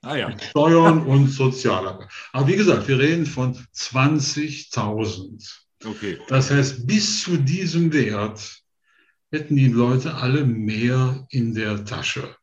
Ah 0.01 0.17
ja. 0.17 0.29
Mit 0.31 0.43
Steuern 0.43 1.03
und 1.07 1.29
Sozialabgaben. 1.29 2.09
Aber 2.33 2.49
wie 2.49 2.57
gesagt, 2.57 2.89
wir 2.89 2.99
reden 2.99 3.27
von 3.27 3.55
20.000. 3.75 5.59
Okay. 5.85 6.19
Das 6.29 6.51
heißt, 6.51 6.87
bis 6.87 7.23
zu 7.23 7.37
diesem 7.37 7.93
Wert 7.93 8.62
hätten 9.33 9.57
die 9.57 9.69
Leute 9.69 10.15
alle 10.15 10.45
mehr 10.45 11.27
in 11.31 11.55
der 11.55 11.85
Tasche. 11.85 12.37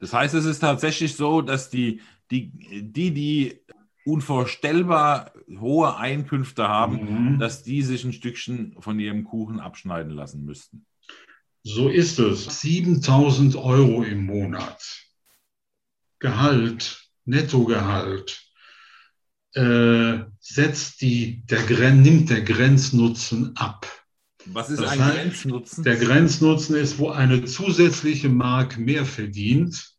Das 0.00 0.12
heißt, 0.12 0.34
es 0.34 0.44
ist 0.44 0.58
tatsächlich 0.58 1.14
so, 1.14 1.40
dass 1.40 1.70
die, 1.70 2.00
die, 2.30 2.50
die, 2.82 3.12
die 3.12 3.60
unvorstellbar 4.04 5.32
hohe 5.58 5.96
Einkünfte 5.96 6.68
haben, 6.68 7.34
mhm. 7.34 7.38
dass 7.38 7.62
die 7.62 7.82
sich 7.82 8.04
ein 8.04 8.12
Stückchen 8.12 8.76
von 8.80 8.98
ihrem 8.98 9.24
Kuchen 9.24 9.60
abschneiden 9.60 10.10
lassen 10.10 10.44
müssten. 10.44 10.84
So 11.62 11.88
ist 11.88 12.18
es. 12.18 12.60
7000 12.60 13.56
Euro 13.56 14.02
im 14.02 14.24
Monat. 14.24 14.82
Gehalt, 16.18 17.08
Nettogehalt, 17.24 18.42
äh, 19.52 20.20
setzt 20.38 21.02
die, 21.02 21.44
der, 21.46 21.92
nimmt 21.92 22.30
der 22.30 22.42
Grenznutzen 22.42 23.56
ab. 23.56 23.86
Was 24.46 24.70
ist 24.70 24.80
das 24.80 24.90
ein 24.90 25.04
heißt, 25.04 25.16
Grenznutzen? 25.16 25.84
Der 25.84 25.96
Grenznutzen 25.96 26.76
ist, 26.76 26.98
wo 26.98 27.10
eine 27.10 27.44
zusätzliche 27.44 28.28
Mark 28.28 28.78
mehr 28.78 29.04
verdient, 29.04 29.92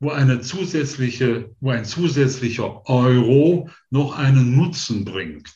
wo, 0.00 0.10
eine 0.10 0.40
zusätzliche, 0.40 1.54
wo 1.60 1.70
ein 1.70 1.84
zusätzlicher 1.84 2.86
Euro 2.88 3.70
noch 3.90 4.16
einen 4.18 4.56
Nutzen 4.56 5.04
bringt. 5.04 5.52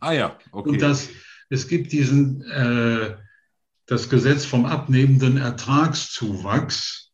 Ah 0.00 0.12
ja, 0.12 0.38
okay. 0.52 0.70
Und 0.70 0.82
das, 0.82 1.08
es 1.50 1.68
gibt 1.68 1.92
diesen, 1.92 2.42
äh, 2.42 3.16
das 3.86 4.08
Gesetz 4.08 4.44
vom 4.44 4.64
abnehmenden 4.66 5.36
Ertragszuwachs. 5.36 7.12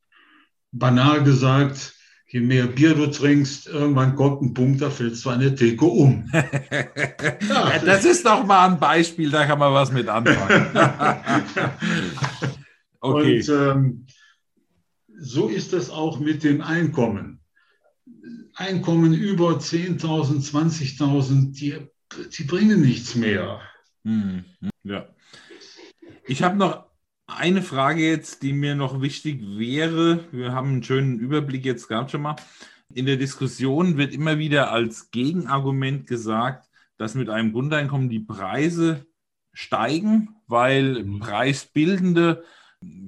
Banal 0.72 1.22
gesagt, 1.22 1.94
je 2.32 2.40
mehr 2.40 2.66
Bier 2.66 2.94
du 2.94 3.06
trinkst, 3.10 3.66
irgendwann 3.66 4.16
kommt 4.16 4.40
ein 4.40 4.54
Punkt, 4.54 4.80
da 4.80 4.88
fällst 4.88 5.22
du 5.24 5.30
eine 5.30 5.54
Theke 5.54 5.84
um. 5.84 6.30
ja, 6.32 7.78
das 7.84 8.06
ist 8.06 8.24
doch 8.24 8.46
mal 8.46 8.70
ein 8.70 8.80
Beispiel, 8.80 9.30
da 9.30 9.44
kann 9.44 9.58
man 9.58 9.74
was 9.74 9.92
mit 9.92 10.08
anfangen. 10.08 10.66
okay. 13.00 13.36
Und 13.36 13.48
ähm, 13.50 14.06
so 15.18 15.48
ist 15.48 15.74
es 15.74 15.90
auch 15.90 16.20
mit 16.20 16.42
dem 16.42 16.62
Einkommen. 16.62 17.40
Einkommen 18.54 19.12
über 19.12 19.50
10.000, 19.50 20.50
20.000, 20.50 21.52
die, 21.52 21.76
die 22.36 22.44
bringen 22.44 22.80
nichts 22.80 23.14
mehr. 23.14 23.60
Hm, 24.04 24.44
ja. 24.84 25.06
Ich 26.26 26.42
habe 26.42 26.56
noch 26.56 26.91
eine 27.36 27.62
Frage 27.62 28.02
jetzt, 28.02 28.42
die 28.42 28.52
mir 28.52 28.74
noch 28.74 29.00
wichtig 29.00 29.40
wäre. 29.42 30.24
Wir 30.32 30.52
haben 30.52 30.68
einen 30.68 30.82
schönen 30.82 31.18
Überblick 31.18 31.64
jetzt 31.64 31.88
gehabt 31.88 32.10
schon 32.10 32.22
mal. 32.22 32.36
In 32.94 33.06
der 33.06 33.16
Diskussion 33.16 33.96
wird 33.96 34.12
immer 34.12 34.38
wieder 34.38 34.70
als 34.70 35.10
Gegenargument 35.10 36.06
gesagt, 36.06 36.68
dass 36.96 37.14
mit 37.14 37.28
einem 37.28 37.52
Grundeinkommen 37.52 38.08
die 38.08 38.20
Preise 38.20 39.06
steigen, 39.52 40.36
weil 40.46 41.02
mhm. 41.02 41.20
preisbildende 41.20 42.44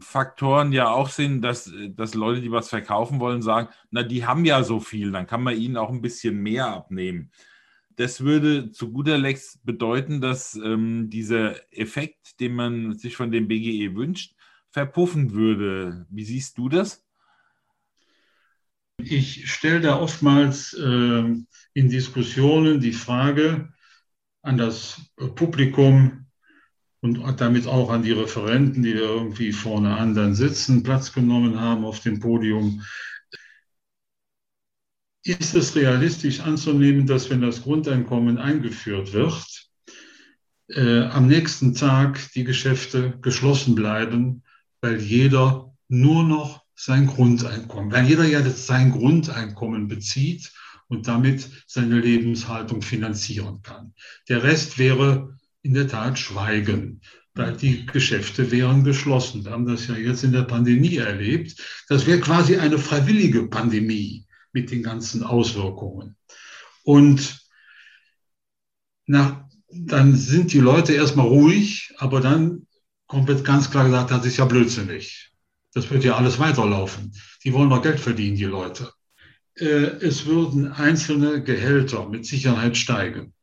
Faktoren 0.00 0.72
ja 0.72 0.88
auch 0.88 1.08
sind, 1.08 1.42
dass, 1.42 1.70
dass 1.90 2.14
Leute, 2.14 2.40
die 2.40 2.52
was 2.52 2.68
verkaufen 2.68 3.20
wollen, 3.20 3.42
sagen, 3.42 3.68
na, 3.90 4.02
die 4.02 4.24
haben 4.24 4.44
ja 4.44 4.62
so 4.62 4.80
viel, 4.80 5.10
dann 5.10 5.26
kann 5.26 5.42
man 5.42 5.56
ihnen 5.56 5.76
auch 5.76 5.90
ein 5.90 6.02
bisschen 6.02 6.42
mehr 6.42 6.68
abnehmen 6.68 7.30
das 7.96 8.20
würde 8.20 8.70
zu 8.70 8.92
guter 8.92 9.18
Letzt 9.18 9.64
bedeuten, 9.64 10.20
dass 10.20 10.54
ähm, 10.56 11.10
dieser 11.10 11.56
Effekt, 11.72 12.40
den 12.40 12.54
man 12.54 12.98
sich 12.98 13.16
von 13.16 13.30
dem 13.30 13.48
BGE 13.48 13.94
wünscht, 13.94 14.34
verpuffen 14.70 15.32
würde. 15.32 16.06
Wie 16.10 16.24
siehst 16.24 16.58
du 16.58 16.68
das? 16.68 17.04
Ich 18.98 19.50
stelle 19.50 19.80
da 19.80 19.98
oftmals 19.98 20.72
äh, 20.74 21.34
in 21.74 21.88
Diskussionen 21.88 22.80
die 22.80 22.92
Frage 22.92 23.72
an 24.42 24.58
das 24.58 25.00
Publikum 25.34 26.26
und 27.00 27.40
damit 27.40 27.66
auch 27.66 27.90
an 27.90 28.02
die 28.02 28.12
Referenten, 28.12 28.82
die 28.82 28.94
da 28.94 29.00
irgendwie 29.00 29.52
vorne 29.52 29.96
an 29.96 30.14
dann 30.14 30.34
sitzen, 30.34 30.82
Platz 30.82 31.12
genommen 31.12 31.60
haben 31.60 31.84
auf 31.84 32.00
dem 32.00 32.18
Podium 32.18 32.82
ist 35.24 35.54
es 35.54 35.74
realistisch 35.74 36.40
anzunehmen, 36.40 37.06
dass 37.06 37.30
wenn 37.30 37.40
das 37.40 37.62
Grundeinkommen 37.62 38.38
eingeführt 38.38 39.12
wird, 39.12 39.70
äh, 40.68 41.04
am 41.04 41.26
nächsten 41.26 41.74
Tag 41.74 42.20
die 42.34 42.44
Geschäfte 42.44 43.18
geschlossen 43.22 43.74
bleiben, 43.74 44.42
weil 44.80 45.00
jeder 45.00 45.74
nur 45.88 46.24
noch 46.24 46.62
sein 46.74 47.06
Grundeinkommen, 47.06 47.90
weil 47.90 48.06
jeder 48.06 48.24
ja 48.24 48.42
sein 48.42 48.92
Grundeinkommen 48.92 49.88
bezieht 49.88 50.52
und 50.88 51.08
damit 51.08 51.48
seine 51.66 52.00
Lebenshaltung 52.00 52.82
finanzieren 52.82 53.62
kann. 53.62 53.94
Der 54.28 54.42
Rest 54.42 54.78
wäre 54.78 55.36
in 55.62 55.72
der 55.72 55.88
Tat 55.88 56.18
Schweigen, 56.18 57.00
weil 57.34 57.56
die 57.56 57.86
Geschäfte 57.86 58.50
wären 58.50 58.84
geschlossen. 58.84 59.44
Wir 59.44 59.52
haben 59.52 59.66
das 59.66 59.86
ja 59.86 59.96
jetzt 59.96 60.24
in 60.24 60.32
der 60.32 60.42
Pandemie 60.42 60.96
erlebt. 60.96 61.56
Das 61.88 62.06
wäre 62.06 62.20
quasi 62.20 62.56
eine 62.56 62.78
freiwillige 62.78 63.46
Pandemie 63.46 64.23
mit 64.54 64.70
den 64.70 64.82
ganzen 64.82 65.22
Auswirkungen. 65.22 66.16
Und 66.84 67.44
na, 69.06 69.48
dann 69.68 70.14
sind 70.14 70.52
die 70.52 70.60
Leute 70.60 70.94
erstmal 70.94 71.26
ruhig, 71.26 71.92
aber 71.98 72.20
dann 72.20 72.66
kommt 73.06 73.44
ganz 73.44 73.70
klar 73.70 73.84
gesagt, 73.84 74.10
das 74.10 74.24
ist 74.24 74.38
ja 74.38 74.44
blödsinnig. 74.46 75.32
Das 75.74 75.90
wird 75.90 76.04
ja 76.04 76.16
alles 76.16 76.38
weiterlaufen. 76.38 77.12
Die 77.42 77.52
wollen 77.52 77.68
doch 77.68 77.82
Geld 77.82 78.00
verdienen, 78.00 78.36
die 78.36 78.44
Leute. 78.44 78.92
Äh, 79.56 79.98
es 80.00 80.24
würden 80.26 80.72
einzelne 80.72 81.42
Gehälter 81.42 82.08
mit 82.08 82.24
Sicherheit 82.24 82.76
steigen. 82.76 83.34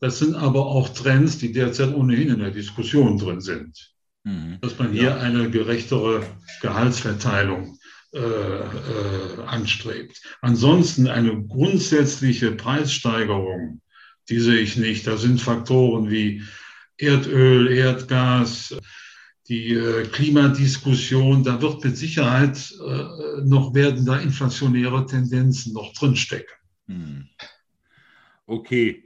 Das 0.00 0.18
sind 0.18 0.34
aber 0.34 0.66
auch 0.66 0.90
Trends, 0.90 1.38
die 1.38 1.52
derzeit 1.52 1.94
ohnehin 1.94 2.28
in 2.28 2.40
der 2.40 2.50
Diskussion 2.50 3.18
drin 3.18 3.40
sind. 3.40 3.94
Mhm. 4.24 4.58
Dass 4.60 4.78
man 4.78 4.92
hier 4.92 5.10
ja. 5.10 5.16
eine 5.18 5.50
gerechtere 5.50 6.26
Gehaltsverteilung 6.60 7.77
äh, 8.12 8.18
äh, 8.18 9.42
anstrebt. 9.46 10.22
Ansonsten 10.40 11.08
eine 11.08 11.42
grundsätzliche 11.44 12.52
Preissteigerung, 12.52 13.82
die 14.30 14.40
sehe 14.40 14.60
ich 14.60 14.76
nicht. 14.76 15.06
Da 15.06 15.18
sind 15.18 15.42
Faktoren 15.42 16.10
wie 16.10 16.42
Erdöl, 16.96 17.70
Erdgas, 17.70 18.74
die 19.48 19.74
äh, 19.74 20.06
Klimadiskussion, 20.06 21.44
da 21.44 21.60
wird 21.60 21.84
mit 21.84 21.98
Sicherheit 21.98 22.74
äh, 22.80 23.42
noch 23.44 23.74
werden 23.74 24.06
da 24.06 24.18
inflationäre 24.18 25.04
Tendenzen 25.04 25.74
noch 25.74 25.92
drinstecken. 25.92 26.56
Hm. 26.86 27.28
Okay. 28.46 29.04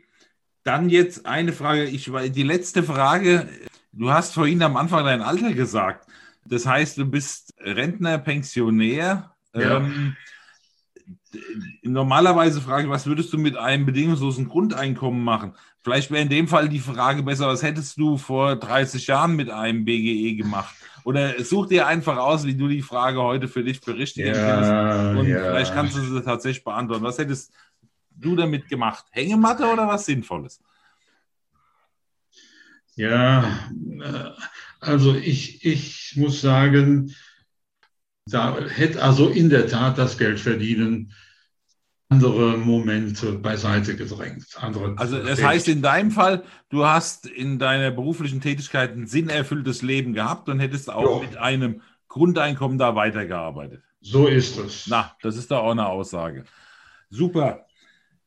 Dann 0.62 0.88
jetzt 0.88 1.26
eine 1.26 1.52
Frage, 1.52 1.84
ich, 1.86 2.08
die 2.30 2.42
letzte 2.44 2.84
Frage. 2.84 3.48
Du 3.90 4.10
hast 4.10 4.34
vorhin 4.34 4.62
am 4.62 4.76
Anfang 4.76 5.04
dein 5.04 5.22
Alter 5.22 5.52
gesagt. 5.54 6.06
Das 6.44 6.66
heißt, 6.66 6.98
du 6.98 7.06
bist 7.06 7.54
Rentner, 7.58 8.18
Pensionär. 8.18 9.34
Ja. 9.54 9.78
Ähm, 9.78 10.16
normalerweise 11.82 12.60
frage 12.60 12.84
ich, 12.84 12.90
was 12.90 13.06
würdest 13.06 13.32
du 13.32 13.38
mit 13.38 13.56
einem 13.56 13.86
bedingungslosen 13.86 14.48
Grundeinkommen 14.48 15.22
machen? 15.22 15.54
Vielleicht 15.82 16.10
wäre 16.10 16.22
in 16.22 16.28
dem 16.28 16.48
Fall 16.48 16.68
die 16.68 16.78
Frage 16.78 17.22
besser, 17.22 17.48
was 17.48 17.62
hättest 17.62 17.98
du 17.98 18.16
vor 18.16 18.56
30 18.56 19.06
Jahren 19.06 19.34
mit 19.34 19.50
einem 19.50 19.84
BGE 19.84 20.36
gemacht? 20.36 20.74
Oder 21.04 21.42
such 21.42 21.66
dir 21.66 21.86
einfach 21.86 22.16
aus, 22.16 22.44
wie 22.44 22.54
du 22.54 22.68
die 22.68 22.82
Frage 22.82 23.20
heute 23.20 23.48
für 23.48 23.64
dich 23.64 23.80
berichtigen 23.80 24.34
ja, 24.34 25.10
Und 25.10 25.26
ja. 25.26 25.40
vielleicht 25.40 25.74
kannst 25.74 25.96
du 25.96 26.00
sie 26.00 26.22
tatsächlich 26.22 26.62
beantworten. 26.62 27.02
Was 27.02 27.18
hättest 27.18 27.52
du 28.10 28.36
damit 28.36 28.68
gemacht? 28.68 29.04
Hängematte 29.10 29.66
oder 29.66 29.88
was 29.88 30.06
Sinnvolles? 30.06 30.60
Ja, 32.94 33.42
äh, 33.42 34.30
also 34.82 35.14
ich, 35.14 35.64
ich 35.64 36.14
muss 36.16 36.40
sagen, 36.40 37.14
da 38.26 38.58
hätte 38.68 39.02
also 39.02 39.28
in 39.28 39.48
der 39.48 39.66
Tat 39.68 39.98
das 39.98 40.18
Geld 40.18 40.40
verdienen 40.40 41.12
andere 42.08 42.58
Momente 42.58 43.32
beiseite 43.32 43.96
gedrängt. 43.96 44.44
Andere 44.56 44.94
also 44.98 45.18
das 45.18 45.38
Welt. 45.38 45.46
heißt 45.46 45.68
in 45.68 45.80
deinem 45.80 46.10
Fall, 46.10 46.44
du 46.68 46.84
hast 46.84 47.26
in 47.26 47.58
deiner 47.58 47.90
beruflichen 47.90 48.40
Tätigkeit 48.40 48.92
ein 48.94 49.06
sinnerfülltes 49.06 49.80
Leben 49.80 50.12
gehabt 50.12 50.48
und 50.50 50.60
hättest 50.60 50.90
auch 50.90 51.02
jo. 51.02 51.20
mit 51.20 51.38
einem 51.38 51.80
Grundeinkommen 52.08 52.76
da 52.76 52.94
weitergearbeitet. 52.94 53.82
So 54.02 54.26
ist 54.26 54.58
es. 54.58 54.86
Na, 54.88 55.16
das 55.22 55.36
ist 55.36 55.50
doch 55.50 55.62
auch 55.62 55.70
eine 55.70 55.86
Aussage. 55.86 56.44
Super. 57.08 57.66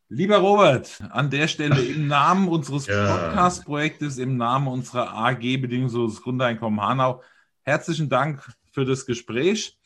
Lieber 0.10 0.38
Robert, 0.38 1.02
an 1.10 1.32
der 1.32 1.48
Stelle 1.48 1.84
im 1.84 2.08
Namen 2.08 2.48
unseres 2.48 2.86
ja. 2.86 3.18
Podcast-Projektes, 3.18 4.20
im 4.20 4.38
Namen 4.38 4.68
unserer 4.68 5.12
AG 5.12 5.40
Bedingungsloses 5.40 6.22
Grundeinkommen 6.22 6.80
Hanau, 6.80 7.24
herzlichen 7.64 8.08
Dank 8.08 8.48
für 8.72 8.86
das 8.86 9.08
Gespräch 9.08 9.80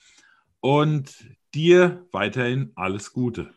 und 0.59 1.25
dir 1.55 2.05
weiterhin 2.11 2.73
alles 2.75 3.13
Gute. 3.13 3.53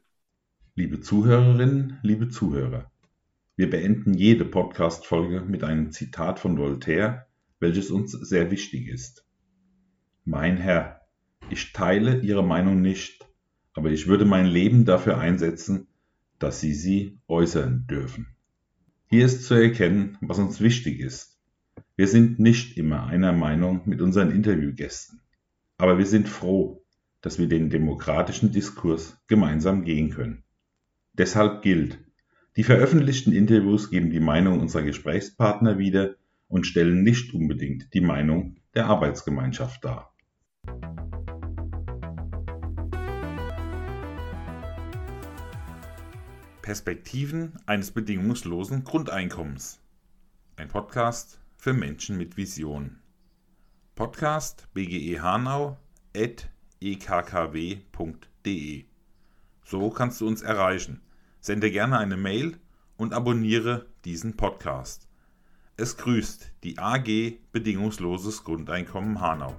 Liebe 0.77 1.01
Zuhörerinnen, 1.01 1.98
liebe 2.03 2.29
Zuhörer, 2.29 2.92
wir 3.57 3.68
beenden 3.68 4.14
jede 4.14 4.44
Podcast-Folge 4.44 5.40
mit 5.40 5.64
einem 5.64 5.90
Zitat 5.90 6.38
von 6.38 6.57
Voltaire, 6.57 7.27
welches 7.59 7.90
uns 7.90 8.12
sehr 8.12 8.53
wichtig 8.53 8.87
ist. 8.87 9.27
Mein 10.25 10.59
Herr, 10.59 11.01
ich 11.51 11.72
teile 11.72 12.20
Ihre 12.20 12.44
Meinung 12.44 12.81
nicht, 12.81 13.27
aber 13.75 13.90
ich 13.90 14.07
würde 14.07 14.25
mein 14.25 14.46
Leben 14.46 14.85
dafür 14.85 15.18
einsetzen, 15.18 15.88
dass 16.42 16.61
Sie 16.61 16.74
sie 16.74 17.18
äußern 17.28 17.87
dürfen. 17.88 18.26
Hier 19.07 19.26
ist 19.26 19.44
zu 19.44 19.55
erkennen, 19.55 20.18
was 20.20 20.38
uns 20.38 20.61
wichtig 20.61 21.00
ist. 21.00 21.38
Wir 21.96 22.09
sind 22.09 22.38
nicht 22.38 22.76
immer 22.76 23.07
einer 23.07 23.33
Meinung 23.33 23.83
mit 23.85 24.00
unseren 24.00 24.31
Interviewgästen, 24.31 25.20
aber 25.76 25.98
wir 25.98 26.07
sind 26.07 26.28
froh, 26.28 26.83
dass 27.20 27.38
wir 27.38 27.46
den 27.46 27.70
demokratischen 27.70 28.50
Diskurs 28.50 29.16
gemeinsam 29.28 29.85
gehen 29.85 30.11
können. 30.11 30.42
Deshalb 31.12 31.62
gilt, 31.62 31.98
die 32.57 32.64
veröffentlichten 32.64 33.33
Interviews 33.33 33.90
geben 33.90 34.11
die 34.11 34.20
Meinung 34.20 34.61
unserer 34.61 34.83
Gesprächspartner 34.83 35.78
wider 35.78 36.16
und 36.48 36.66
stellen 36.66 37.02
nicht 37.02 37.33
unbedingt 37.35 37.94
die 37.94 38.00
Meinung 38.00 38.57
der 38.74 38.87
Arbeitsgemeinschaft 38.87 39.85
dar. 39.85 40.12
Perspektiven 46.62 47.59
eines 47.66 47.90
bedingungslosen 47.90 48.85
Grundeinkommens. 48.85 49.81
Ein 50.55 50.68
Podcast 50.68 51.40
für 51.57 51.72
Menschen 51.72 52.16
mit 52.16 52.37
Vision. 52.37 53.01
Podcast 53.96 54.68
BGE 54.72 55.20
Hanau 55.20 55.77
at 56.16 56.48
ekkw.de. 56.81 57.85
So 59.64 59.90
kannst 59.90 60.20
du 60.20 60.29
uns 60.29 60.42
erreichen. 60.42 61.03
Sende 61.40 61.72
gerne 61.72 61.98
eine 61.98 62.16
Mail 62.16 62.57
und 62.96 63.12
abonniere 63.12 63.87
diesen 64.05 64.37
Podcast. 64.37 65.09
Es 65.77 65.96
grüßt 65.96 66.53
die 66.62 66.79
AG 66.79 67.40
Bedingungsloses 67.51 68.44
Grundeinkommen 68.44 69.20
Hanau. 69.20 69.57